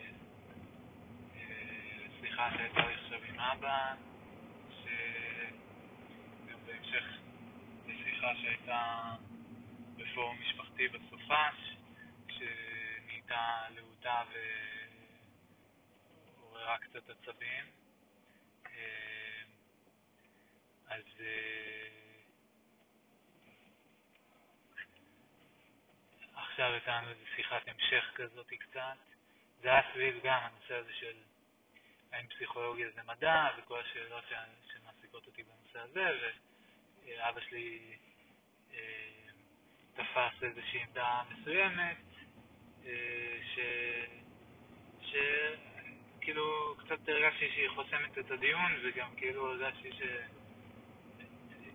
[1.36, 3.94] אה, שיחה שהייתה לי עכשיו עם אבא,
[4.82, 7.04] שגם בהמשך
[7.86, 9.12] לשיחה שהייתה
[9.96, 11.76] בפורום משפחתי בסופש,
[12.28, 14.22] שנהייתה להוטה
[16.56, 17.64] ועוררה קצת עצבים.
[18.66, 19.42] אה,
[20.88, 21.88] אז אה,
[26.34, 28.96] עכשיו הייתה לנו איזו שיחת המשך כזאת קצת.
[29.60, 31.16] זה היה סביב גם הנושא הזה של
[32.12, 34.24] האם פסיכולוגיה זה מדע, וכל השאלות
[34.72, 36.30] שמעסיקות אותי בנושא הזה,
[37.04, 37.96] ואבא שלי
[38.74, 38.78] אה,
[39.94, 41.96] תפס איזושהי עמדה מסוימת,
[42.86, 43.58] אה, ש...
[45.02, 45.16] ש...
[46.26, 50.02] כאילו קצת הרגשתי שהיא חוסמת את הדיון, וגם כאילו הרגשתי ש...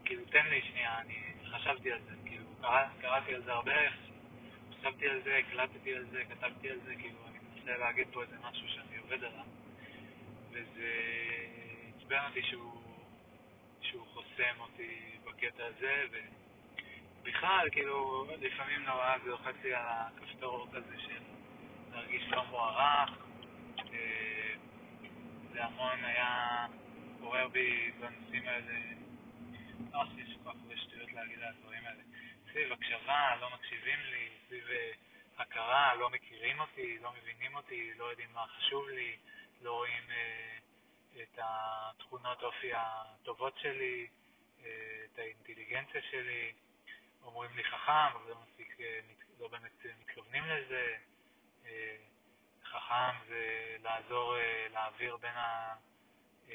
[0.06, 1.16] כאילו, תן לי שנייה, אני
[1.52, 3.72] חשבתי על זה, כאילו, קרא, קראתי על זה הרבה,
[4.80, 8.36] חשבתי על זה, הקלטתי על זה, כתבתי על זה, כאילו, אני מנסה להגיד פה איזה
[8.44, 9.46] משהו שאני עובד עליו.
[10.52, 10.92] וזה
[11.98, 12.82] עצבן אותי שהוא,
[13.82, 16.04] שהוא חוסם אותי בקטע הזה,
[17.22, 21.22] ובכלל, כאילו, לפעמים נורא זה לוחץ לי על הכפתור כזה של
[21.92, 23.10] להרגיש לא מוערך.
[23.94, 24.41] אה,
[25.54, 26.66] זה המון היה
[27.22, 28.80] עורר בי בנושאים האלה,
[29.94, 32.02] לא חושב שיש כל כך הרבה שטויות להגיד על הדברים האלה.
[32.52, 34.92] סביב הקשבה, לא מקשיבים לי, סביב אה,
[35.38, 39.18] הכרה, לא מכירים אותי, לא מבינים אותי, לא יודעים מה חשוב לי.
[39.62, 40.58] לא רואים אה,
[41.24, 44.08] את התכונות אופי הטובות שלי,
[44.66, 46.54] אה, את האינטליגנציה שלי,
[47.24, 49.00] אומרים לי חכם, אבל לא, מספיק, אה,
[49.40, 50.96] לא באמת מתכוונים לזה.
[51.66, 51.96] אה,
[52.72, 56.52] חכם זה לעזור אה, להעביר בין ה-yes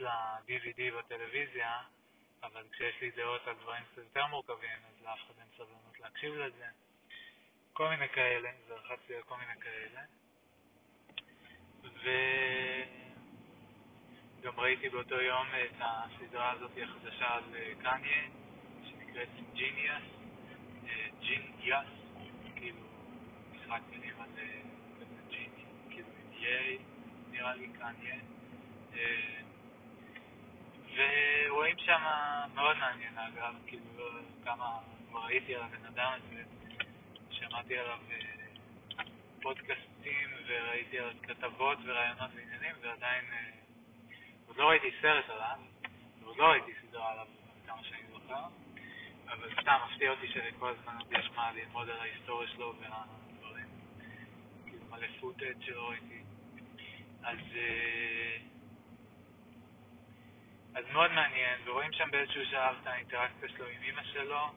[0.00, 1.82] ל-DVD בטלוויזיה,
[2.42, 6.34] אבל כשיש לי דעות על דברים קצת יותר מורכבים, אז לאף אחד אין סבלנות להקשיב
[6.34, 6.66] לזה.
[7.72, 10.00] כל מיני כאלה, זרחצתי על כל מיני כאלה.
[14.40, 17.44] וגם ראיתי באותו יום את הסדרה הזאת החדשה על
[17.82, 18.22] קניה,
[18.84, 20.02] שנקראת ג'יניאס,
[21.20, 21.86] ג'יניאס,
[22.56, 22.86] כאילו
[23.52, 24.28] משחק מילים על
[26.38, 26.78] ייי,
[27.30, 28.16] נראה לי קניה.
[30.94, 32.02] ורואים שם,
[32.54, 34.04] מאוד מעניין אגב, כאילו
[34.44, 36.42] כמה כבר ראיתי על הבן אדם הזה,
[37.30, 37.98] שמעתי עליו
[39.42, 43.50] פודקאסטים וראיתי עליו כתבות ורעיונות ועניינים ועדיין אה,
[44.46, 45.58] עוד לא ראיתי סרט עליו
[46.20, 47.26] ועוד לא ראיתי סדרה עליו
[47.66, 48.44] כמה שאני זוכר
[49.28, 53.66] אבל סתם מפתיע אותי שכל הזמן עוד יש מה ללמוד על ההיסטוריה שלו והדברים
[54.66, 56.22] כאילו מלא פוטאג' שלא ראיתי
[57.22, 58.36] אז אה,
[60.74, 64.50] אז מאוד מעניין ורואים שם באיזשהו שלב את האינטראקציה שלו עם אמא שלו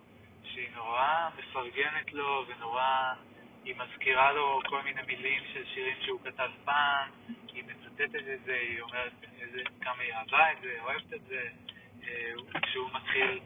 [0.43, 3.13] שהיא נורא מפרגנת לו ונורא
[3.63, 7.09] היא מזכירה לו כל מיני מילים של שירים שהוא כתב פעם,
[7.53, 11.49] היא מצטטת את זה, היא אומרת איזה, כמה היא אהבה את זה, אוהבת את זה.
[12.03, 13.39] אה, כשהוא מתחיל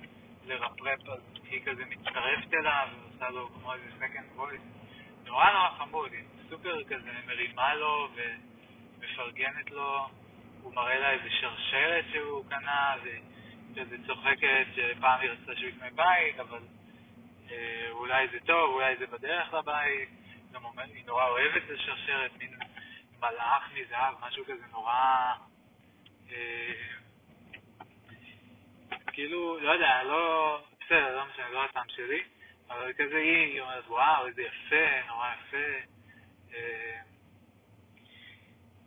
[0.45, 4.86] לרפרפ, אז היא כזה מצטרפת אליו ועושה לו כמו איזה second voice.
[5.25, 8.08] נורא נורא חמוד, היא סופר כזה מרימה לו
[9.05, 10.07] ומפרגנת לו,
[10.61, 16.39] הוא מראה לה איזה שרשרת שהוא קנה, וכזה צוחקת שפעם היא רצתה שהוא יקנה בית,
[16.39, 16.59] אבל
[17.51, 20.09] אה, אולי זה טוב, אולי זה בדרך לבית.
[20.51, 22.53] גם אומר, היא נורא אוהבת את השרשרת, מין
[23.19, 25.33] מלאך מזהב, משהו כזה נורא...
[26.31, 26.73] אה,
[29.07, 30.59] כאילו, לא יודע, לא...
[30.85, 32.23] בסדר, לא משנה, לא הטעם שלי,
[32.69, 35.67] אבל כזה היא, היא אומרת, וואו, איזה יפה, נורא יפה.
[36.53, 37.04] אה,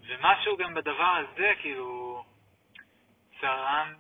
[0.09, 2.25] ומשהו גם בדבר הזה, כאילו,
[3.40, 3.94] צרם,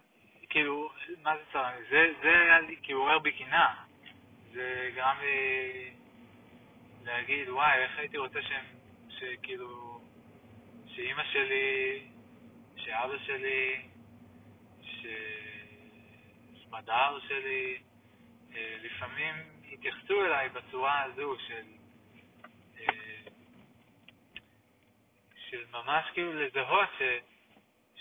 [0.48, 0.90] כאילו,
[1.22, 1.72] מה זה צרם?
[1.90, 3.74] זה, זה היה לי, כאילו, עורר בי קנאה.
[4.52, 5.90] זה גרם לי
[7.04, 8.64] להגיד, וואי, איך הייתי רוצה שהם,
[9.08, 10.00] שכאילו,
[10.86, 12.02] שאימא שלי,
[12.76, 13.82] שאבא שלי,
[16.60, 17.78] שסמדר שלי,
[18.54, 19.34] אה, לפעמים
[19.72, 21.77] התייחסו אליי בצורה הזו של
[25.50, 27.02] של ממש כאילו לזהות ש,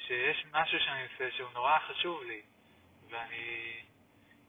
[0.08, 2.42] שיש משהו שאני עושה שהוא נורא חשוב לי,
[3.10, 3.74] ואני,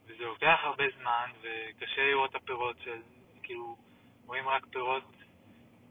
[0.07, 3.03] וזה לוקח הרבה זמן, וקשה לראות את הפירות של,
[3.43, 3.77] כאילו,
[4.27, 5.05] רואים רק פירות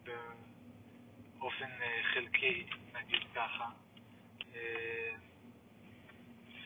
[0.04, 3.70] באופן אה, חלקי, נגיד ככה.
[4.56, 5.15] אה,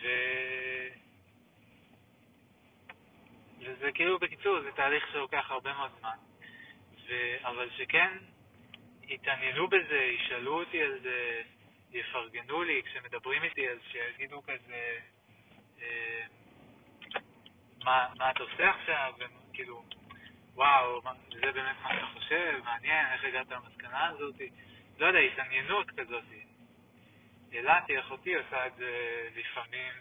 [0.02, 0.08] ו...
[3.60, 6.18] וזה כאילו, בקיצור, זה תהליך שלוקח הרבה מאוד זמן.
[7.08, 7.14] ו...
[7.44, 8.18] אבל שכן
[9.12, 11.42] יתעניינו בזה, ישאלו אותי על זה,
[11.92, 15.00] יפרגנו לי, כשמדברים איתי אז שיגידו כזה,
[15.82, 16.26] אה,
[17.84, 19.84] מה, מה אתה עושה עכשיו, וכאילו,
[20.54, 24.36] וואו, זה באמת מה אתה חושב, מעניין, איך הגעת למסקנה הזאת,
[24.98, 26.24] לא יודע, התעניינות כזאת.
[27.54, 29.94] אלעתי, אחותי, עושה את זה לפעמים,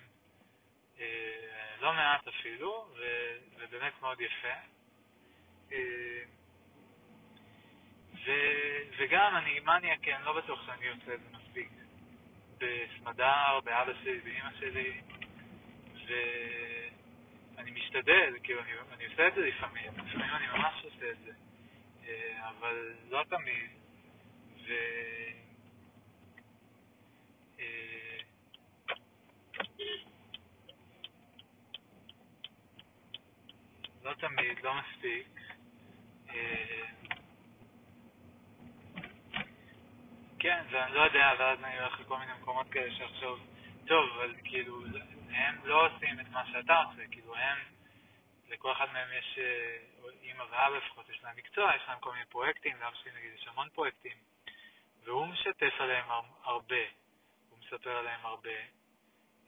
[1.01, 2.89] אה, לא מעט אפילו,
[3.59, 4.55] ובאמת מאוד יפה.
[5.73, 6.23] אה,
[8.25, 8.31] ו,
[8.99, 11.69] וגם אני מניה, כי אני לא בטוח שאני עושה את זה מספיק.
[12.59, 15.01] בסמדר, באבא שלי, באמא שלי,
[17.57, 21.33] ואני משתדל, כאילו, אני, אני עושה את זה לפעמים, לפעמים אני ממש עושה את זה,
[22.09, 23.71] אה, אבל לא תמיד,
[24.67, 24.73] ו...
[27.61, 28.19] אה,
[34.03, 35.27] לא תמיד, לא מספיק.
[40.41, 43.37] אה, כן, ואני לא יודע, ואז אני הולך לכל מיני מקומות כאלה שעכשיו,
[43.87, 44.83] טוב, אבל כאילו,
[45.31, 47.59] הם לא עושים את מה שאתה עושה, כאילו הם,
[48.49, 49.39] לכל אחד מהם יש,
[50.23, 53.49] אימא ואבא לפחות, יש להם מקצוע, יש להם כל מיני פרויקטים, לאבא שלי נגיד יש
[53.49, 54.17] המון פרויקטים,
[55.05, 56.05] והוא משתף עליהם
[56.45, 56.85] הרבה,
[57.51, 58.59] הוא מספר עליהם הרבה,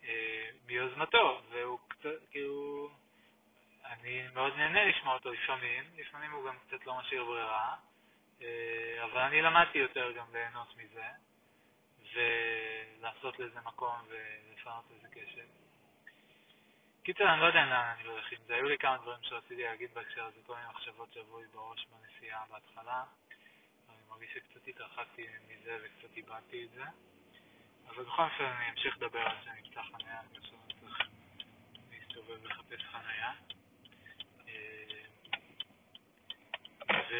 [0.05, 2.91] אה, מיוזמתו, והוא קצת, כאילו,
[3.85, 7.92] אני מאוד נהנה לשמוע אותו לפעמים, לפעמים הוא גם קצת לא משאיר ברירה, אה,
[9.05, 11.07] אבל אני למדתי יותר גם ליהנות מזה,
[12.15, 15.47] ולעשות לזה מקום ולפנות לזה קשב.
[17.03, 18.55] קיצר, אני לא יודע לאן אני הולך עם זה.
[18.55, 22.45] היו לי כמה דברים שרציתי להגיד בהקשר הזה, כל מיני מחשבות שעברו לי בראש בנסיעה
[22.51, 23.05] בהתחלה.
[23.89, 26.83] אני מרגיש שקצת התרחקתי מזה וקצת איבדתי את זה.
[27.89, 31.09] אבל בכל אופן אני אמשיך לדבר על זה, אני אמצא חניה, אני עכשיו צריך
[31.91, 33.33] להסתובב ולחפש חניה.
[34.49, 35.03] אה,
[37.11, 37.15] ו...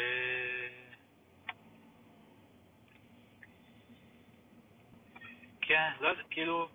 [5.73, 6.69] כן, לא יודע, כאילו,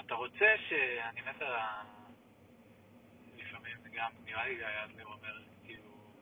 [0.00, 0.72] אתה רוצה ש...
[1.08, 1.82] אני מת על ה...
[3.36, 6.12] לפעמים גם, נראה לי גיא אדלר אומר, כאילו,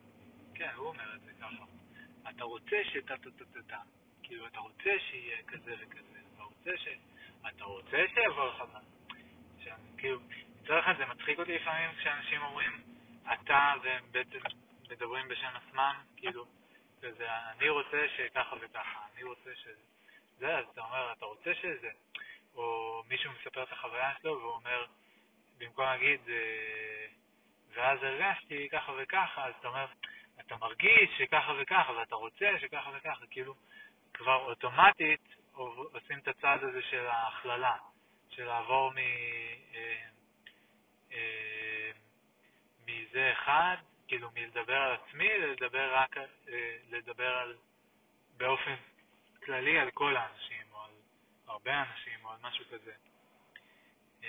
[0.55, 1.65] כן, הוא אומר את זה ככה.
[2.29, 3.79] אתה רוצה שטה טה טה טה טה,
[4.23, 6.87] כאילו, אתה רוצה שיהיה כזה וכזה, אתה רוצה ש...
[7.47, 8.63] אתה רוצה שיבוא לך
[9.97, 10.19] כאילו,
[10.61, 12.81] מצד אחד זה מצחיק אותי לפעמים כשאנשים אומרים
[13.33, 14.39] אתה והם בעצם
[14.89, 16.45] מדברים בשם עצמם, כאילו,
[17.01, 19.67] כזה, אני רוצה שככה וככה, אני רוצה ש...
[20.37, 21.89] זה, אז אתה אומר, אתה רוצה שזה,
[22.55, 24.85] או מישהו מספר את החוויה שלו והוא אומר,
[25.57, 27.05] במקום להגיד, אה,
[27.73, 29.85] ואז הרגשתי ככה וככה, אז אתה אומר,
[30.39, 33.55] אתה מרגיש שככה וככה, ואתה רוצה שככה וככה, כאילו,
[34.13, 37.77] כבר אוטומטית עושים את הצעד הזה של ההכללה,
[38.29, 38.97] של לעבור מ...
[38.97, 40.05] אה,
[41.11, 41.91] אה,
[42.87, 43.75] מזה אחד,
[44.07, 46.15] כאילו מלדבר על עצמי, לדבר רק,
[46.89, 47.55] לדבר על,
[48.37, 48.75] באופן
[49.45, 50.91] כללי על כל האנשים, או על
[51.47, 52.93] הרבה אנשים, או על משהו כזה.
[54.23, 54.27] אמ,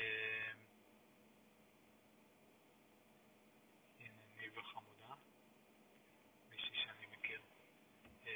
[4.00, 5.14] הנה, ניבה חמודה,
[6.50, 7.40] מישהי שאני מכיר.
[8.26, 8.30] אמ,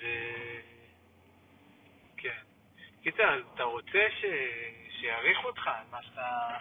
[0.00, 0.06] ו...
[2.16, 2.42] כן.
[3.02, 4.24] קיצר, אתה רוצה ש...
[5.44, 6.56] אותך על מה שאתה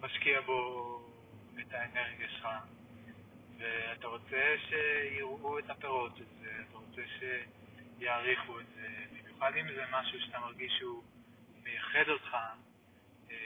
[0.00, 1.00] משקיע בו
[1.60, 2.48] את האנרגיה שלך,
[3.58, 7.02] ואתה רוצה שיראו את הפירות של זה, אתה רוצה
[7.98, 11.02] שיעריכו את זה, במיוחד אם זה משהו שאתה מרגיש שהוא
[11.62, 12.36] מייחד אותך,
[13.30, 13.36] אה,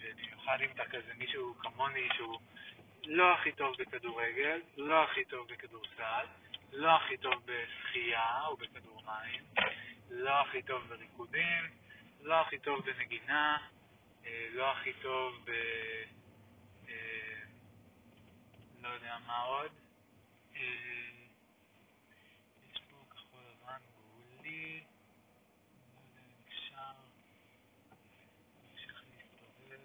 [0.00, 2.40] ובמיוחד אם אתה כזה מישהו כמוני שהוא
[3.06, 6.26] לא הכי טוב בכדורגל, לא הכי טוב בכדורסל,
[6.72, 9.44] לא הכי טוב בשחייה או בכדור מים,
[10.10, 11.70] לא הכי טוב בריקודים,
[12.22, 13.58] לא הכי טוב בנגינה,
[14.26, 15.50] אה, לא הכי טוב ב...
[18.84, 19.70] אה, לא יודע מה עוד.
[20.54, 20.60] אה,
[22.72, 24.84] יש פה כחול לבן גבולי,
[25.94, 26.92] לא יודע אם אפשר,
[28.70, 29.80] נמשיך להסתובב,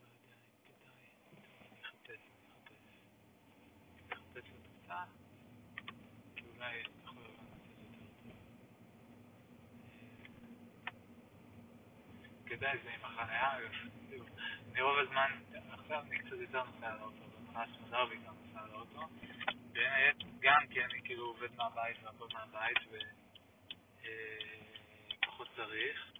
[0.00, 0.98] לא יודע אם כדאי,
[1.30, 2.20] טוב, אני אחפש,
[2.50, 2.82] אני אחפש.
[4.12, 5.04] אחפש לתוצאה,
[6.36, 8.32] כי אולי כחול לבן זה יותר טוב.
[12.46, 13.58] כדאי זה עם החניה,
[14.72, 15.30] אני רוב הזמן,
[15.82, 19.00] עכשיו אני קצת יותר נוסע על האוטו, בהתחלה שמדר בעיקר נוסע על האוטו,
[19.72, 22.78] בין היתר גם כי אני כאילו עובד מהבית והכל מהבית
[25.22, 26.12] ופחות צריך,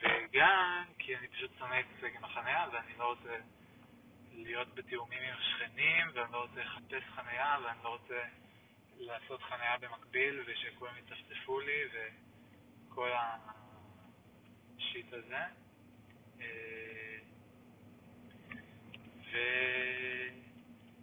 [0.00, 3.36] וגם כי אני פשוט שונא להתעסק עם החניה ואני לא רוצה
[4.32, 8.24] להיות בתיאומים עם השכנים ואני לא רוצה לחפש חניה ואני לא רוצה
[8.98, 13.10] לעשות חניה במקביל ושכולם יצפצפו לי וכל
[14.78, 15.44] השיט הזה.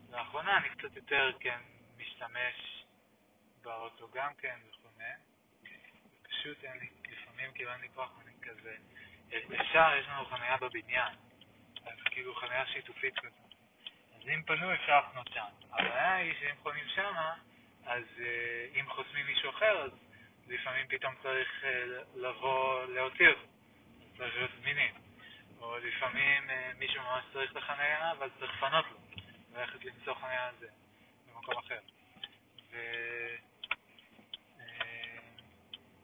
[0.09, 1.59] ולאחרונה אני קצת יותר, כן,
[1.97, 2.83] משתמש
[3.61, 4.85] באוטו גם כן וכו'.
[6.23, 8.75] פשוט אין לי, לפעמים כאילו אין לי כוח ואני כזה,
[9.61, 11.13] אפשר, יש לנו חניה בבניין,
[11.85, 13.53] אז כאילו חניה שיתופית כזאת.
[14.15, 15.45] אז אם פנו אפשר לחנות שם.
[15.71, 17.35] הבעיה היא שאם חונים שמה,
[17.85, 19.91] אז אה, אם חוסמים מישהו אחר, אז
[20.47, 23.47] לפעמים פתאום צריך אה, לבוא להוציא אותו.
[24.17, 25.04] צריך להיות זמינים.
[25.65, 28.97] או לפעמים אה, מישהו ממש צריך את החניה, אבל צריך לפנות לו,
[29.53, 30.67] ללכת למצוא חניה על זה,
[31.27, 31.79] במקום אחר.
[32.71, 32.75] ו...
[34.59, 35.17] אה,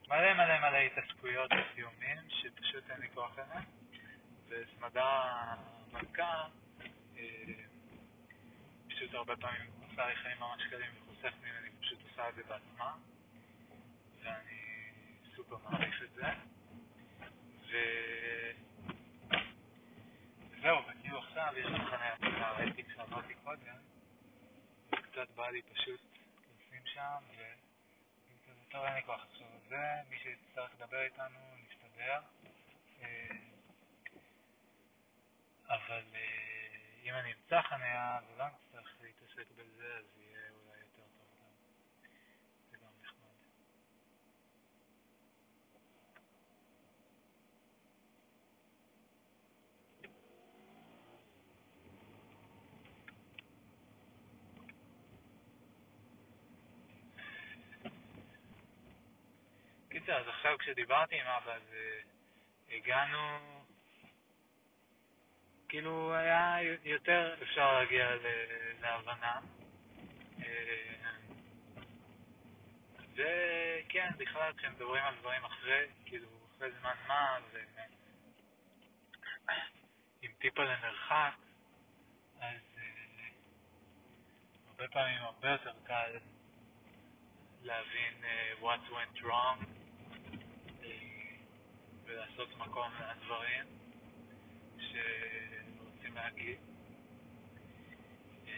[0.08, 3.64] מלא מלא מלא התעסקויות וסיומים שפשוט אין לי כוח אליהם,
[4.48, 5.24] וסמדה
[5.92, 6.48] המלכה
[7.18, 7.24] אה,
[8.88, 12.94] פשוט הרבה פעמים עושה לי חיים ממש קלים וחוסך ממני, פשוט עושה את זה בעצמה,
[14.24, 14.92] ואני
[15.36, 16.28] סופר מעריך את זה.
[17.70, 17.76] ו...
[20.62, 23.76] זהו, וכאילו עכשיו יש לי חניה טובה, ראיתי כשעברתי קודם,
[24.92, 26.02] וקצת בא לי פשוט
[26.60, 32.20] לשים שם, וכזה, טוב, אין לי כוח עכשיו על זה, מי שיצטרך לדבר איתנו, נסתדר.
[33.02, 33.28] אה,
[35.68, 36.22] אבל אה,
[37.04, 41.52] אם אני אמצא חניה ולא נצטרך להתעסק בזה, אז יהיה אולי יותר טוב גם.
[42.72, 43.32] זה גם נחמד.
[60.02, 62.00] קיצר, אז עכשיו כשדיברתי עם אבא, אז אה,
[62.76, 63.40] הגענו,
[65.70, 68.10] כאילו היה יותר אפשר להגיע
[68.82, 69.40] להבנה.
[70.44, 70.94] אה,
[73.14, 77.38] וכן, בכלל כשמדברים על דברים אחרי, כאילו אחרי זמן מה,
[80.22, 81.34] ועם טיפה למרחק,
[82.42, 82.84] אז אה,
[84.68, 86.18] הרבה פעמים הרבה יותר קל
[87.64, 88.14] להבין
[88.62, 89.81] what went wrong
[92.12, 93.66] ולעשות מקום לדברים
[94.78, 96.58] שרוצים להגיד.
[98.48, 98.52] אה,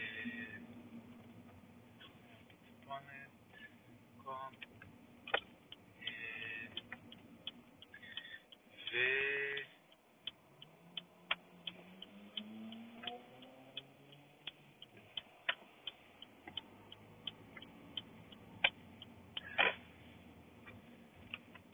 [6.00, 6.66] אה,
[8.92, 8.96] ו...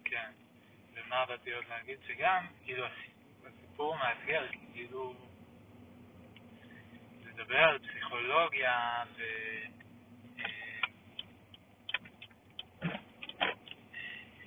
[0.04, 0.30] כן,
[1.30, 1.98] באתי עוד להגיד?
[2.06, 2.86] שגם, כאילו,
[3.46, 5.14] הסיפור מאתגר, כאילו,
[7.26, 9.22] לדבר על פסיכולוגיה ו...
[10.38, 10.80] אה,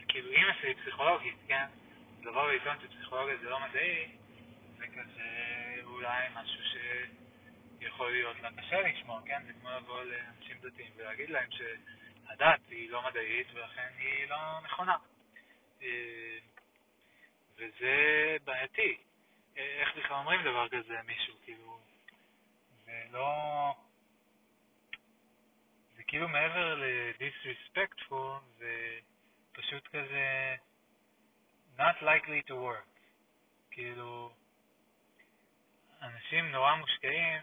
[0.08, 1.66] כאילו, אימא שלי פסיכולוגית, כן?
[2.24, 4.16] לבוא ולטעון שפסיכולוגיה זה לא מדעי,
[4.78, 5.30] זה כזה
[5.84, 6.62] אולי משהו
[7.80, 9.44] שיכול להיות לה קשה לשמוע, כן?
[9.46, 14.96] זה כמו לבוא לאנשים דתיים ולהגיד להם שהדת היא לא מדעית ולכן היא לא נכונה.
[17.58, 18.97] וזה בעייתי.
[19.58, 21.36] אה, איך בכלל אומרים דבר כזה למישהו?
[21.43, 21.80] כאילו,
[22.86, 23.76] זה לא...
[25.95, 28.99] זה כאילו מעבר ל-disrespectful, זה
[29.51, 30.56] פשוט כזה
[31.78, 32.99] not likely to work.
[33.72, 34.34] כאילו,
[36.01, 37.41] אנשים נורא מושקעים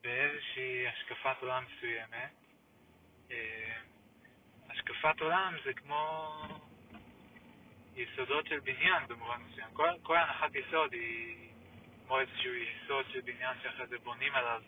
[0.00, 2.32] באיזושהי השקפת עולם מסוימת.
[3.30, 3.80] אה,
[4.70, 6.42] השקפת עולם זה כמו
[7.96, 9.68] יסודות של בניין במובן מסוים.
[9.72, 11.36] כל, כל הנחת יסוד היא
[12.06, 14.62] כמו איזשהו יסוד של בניין שאחרי זה בונים עליו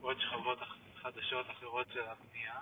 [0.00, 0.58] עוד שכבות
[1.02, 2.54] חדשות אחרות של הבנייה.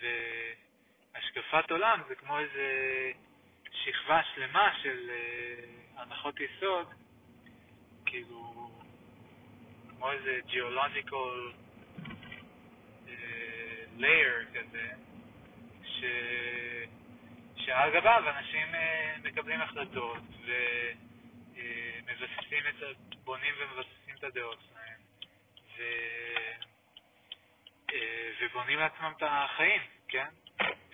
[0.00, 2.68] והשקפת עולם זה כמו איזה
[3.72, 6.86] שכבה שלמה של uh, הנחות יסוד,
[8.06, 8.70] כאילו
[9.88, 11.52] כמו איזה geological
[13.06, 13.10] uh,
[13.98, 14.88] layer כזה,
[15.84, 16.04] ש...
[17.68, 18.76] שעל גביו אנשים uh,
[19.28, 20.22] מקבלים החלטות
[22.06, 22.74] ומבססים uh, את,
[23.24, 25.00] בונים ומבססים את הדעות שלהם,
[25.76, 25.82] ו...
[27.88, 27.92] uh,
[28.40, 30.28] ובונים לעצמם את החיים, כן?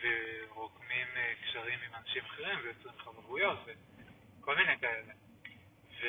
[0.03, 1.07] ורוקמים
[1.43, 3.59] קשרים עם אנשים אחרים ויוצרים חברויות
[4.41, 5.13] וכל מיני כאלה.
[6.01, 6.07] ו...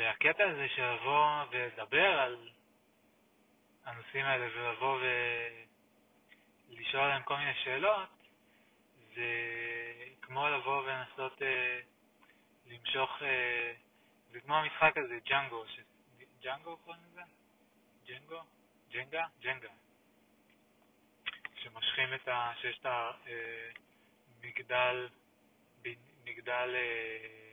[0.00, 2.48] והקטע הזה של לבוא ולדבר על
[3.84, 4.98] הנושאים האלה ולבוא
[6.70, 8.08] ולשאול עליהם כל מיני שאלות,
[9.14, 9.24] זה
[10.22, 11.80] כמו לבוא ולנסות אה,
[12.66, 13.72] למשוך, אה,
[14.30, 15.80] זה כמו המשחק הזה, ג'אנגו, ש...
[16.42, 17.22] ג'אנגו קוראים לזה?
[18.06, 18.40] ג'נגו?
[18.90, 19.26] ג'נגה?
[19.40, 19.68] ג'נגה.
[21.54, 22.52] שמושכים את ה...
[22.60, 22.86] שיש את
[24.42, 25.08] המגדל,
[25.86, 25.92] אה,
[26.24, 27.49] מגדל אה,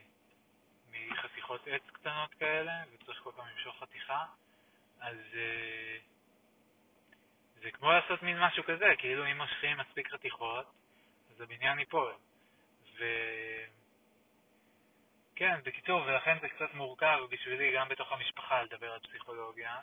[0.92, 4.24] מחתיכות עץ קטנות כאלה, וצריך כל פעם למשוך חתיכה,
[5.00, 5.98] אז אה,
[7.62, 10.66] זה כמו לעשות מין משהו כזה, כאילו אם מושכים מספיק חתיכות,
[11.30, 12.12] אז הבניין ייפול.
[12.98, 13.04] ו...
[15.36, 19.76] כן, בקיצור, ולכן זה קצת מורכב בשבילי גם בתוך המשפחה לדבר על פסיכולוגיה,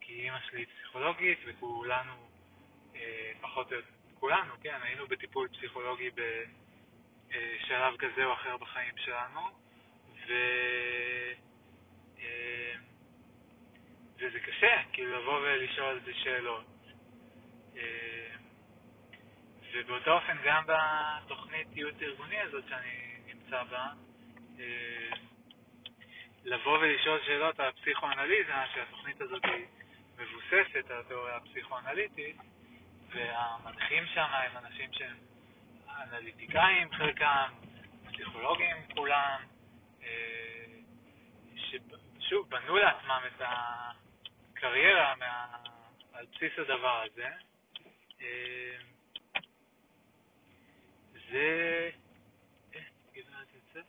[0.00, 2.28] כי אימא שלי פסיכולוגית וכולנו,
[2.94, 6.10] אה, פחות או יותר, כולנו, כן, היינו בטיפול פסיכולוגי
[7.28, 9.40] בשלב כזה או אחר בחיים שלנו,
[10.28, 10.32] ו...
[12.20, 12.74] אה,
[14.16, 16.64] וזה קשה, כאילו לבוא ולשאול על זה שאלות.
[17.76, 18.34] אה,
[19.72, 23.88] ובאותו אופן גם בתוכנית ייעוץ ארגוני הזאת שאני נמצא בה,
[24.60, 25.16] אה,
[26.44, 29.66] לבוא ולשאול שאלות על הפסיכואנליזה, שהתוכנית הזאת היא
[30.18, 32.36] מבוססת על התיאוריה הפסיכואנליטית,
[33.08, 35.16] והמנחים שם הם אנשים שהם
[35.88, 37.50] אנליטיקאים חלקם,
[38.06, 39.40] פסיכולוגים כולם,
[41.56, 43.42] ששוב, בנו לעצמם את
[44.52, 45.56] הקריירה מה...
[46.12, 47.28] על בסיס הדבר הזה.
[48.20, 48.76] אה,
[51.30, 51.90] זה...
[52.74, 52.80] אה,
[53.14, 53.84] גברת יוצאת?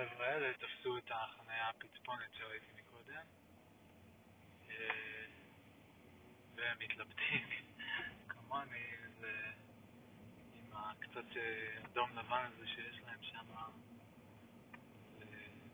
[0.00, 3.24] החבר'ה האלה תפסו את החניה הפצפונת שראיתי מקודם,
[4.70, 5.24] אה,
[6.54, 7.48] והם מתלבטים
[8.28, 8.86] כמוני,
[10.54, 13.46] עם הקצת אה, אדום לבן הזה שיש להם שם,
[15.18, 15.24] זה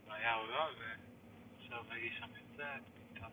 [0.06, 2.82] בעיה או לא, ועכשיו היא שם יוצאת,
[3.14, 3.32] פתאום.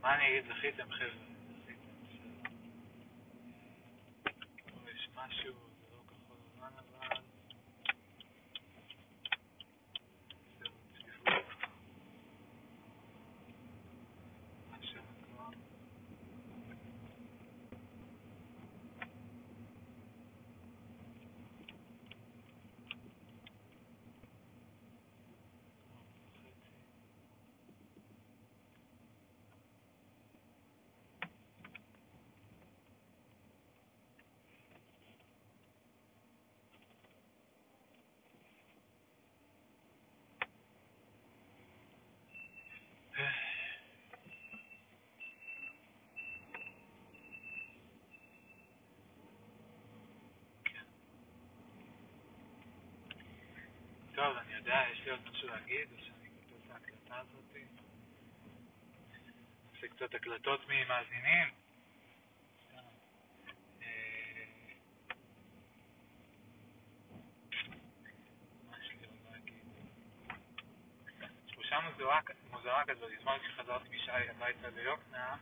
[0.00, 1.26] מה אני אגיד, זכיתם חבר'ה,
[1.64, 1.88] זכיתם,
[4.94, 5.67] יש משהו
[54.18, 57.56] טוב, אני יודע, יש לי עוד משהו להגיד, או שאני כותב את ההקלטה הזאת?
[59.74, 61.48] עושה קצת הקלטות ממאזינים.
[71.46, 71.78] תחושה
[72.50, 75.38] מוזרה כזאת, אתמול כשחזרתי משי הביתה ליוקנעם,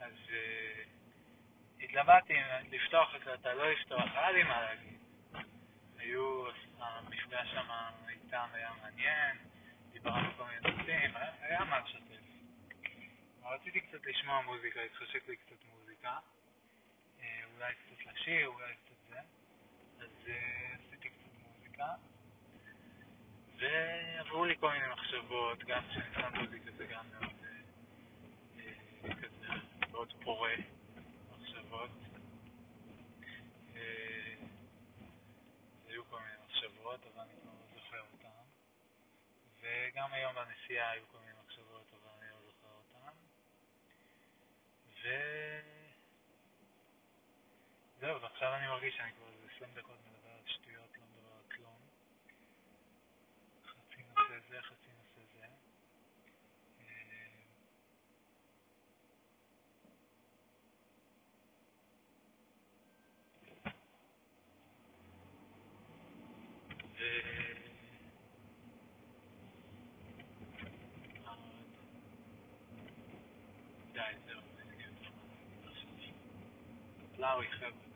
[0.00, 4.98] אז uh, התלבטתי אם לפתוח הקלטה, לא לפתוח, היה לי מה להגיד.
[5.98, 6.44] היו,
[7.32, 7.68] המפגש שם
[8.08, 9.36] איתם היה מעניין,
[9.92, 12.22] דיברנו כל מיני נושאים, היה- היה מה לשתף.
[13.44, 16.18] רציתי קצת לשמוע מוזיקה, התחשק לי קצת מוזיקה.
[17.20, 19.18] אה, אולי קצת לשיר, אולי קצת זה.
[20.04, 21.86] אז אה, עשיתי קצת מוזיקה.
[23.58, 27.32] ועברו לי כל מיני מחשבות, גם כשאני שם מוזיקה זה גם מאוד
[29.04, 29.46] אה, כזה
[29.90, 30.52] מאוד פורה
[31.40, 31.90] מחשבות.
[33.76, 34.34] אה,
[35.88, 36.32] היו כל מיני
[36.92, 38.44] מחשבות, אבל אני לא זוכר אותן.
[39.60, 43.12] וגם היום בנסיעה היו כל מיני מחשבות, אבל אני לא זוכר אותן.
[45.02, 45.08] ו...
[48.00, 51.56] זהו, ועכשיו אני מרגיש שאני כבר איזה 20 דקות מדבר על שטויות, לא מדבר על
[51.56, 51.80] כלום.
[53.66, 55.46] חצי נושא זה, חצי נושא זה.
[56.80, 57.12] אה,
[67.02, 67.04] ו...
[71.24, 71.66] מה עוד?
[73.92, 74.76] די, זהו, אין לי
[77.40, 77.91] יותר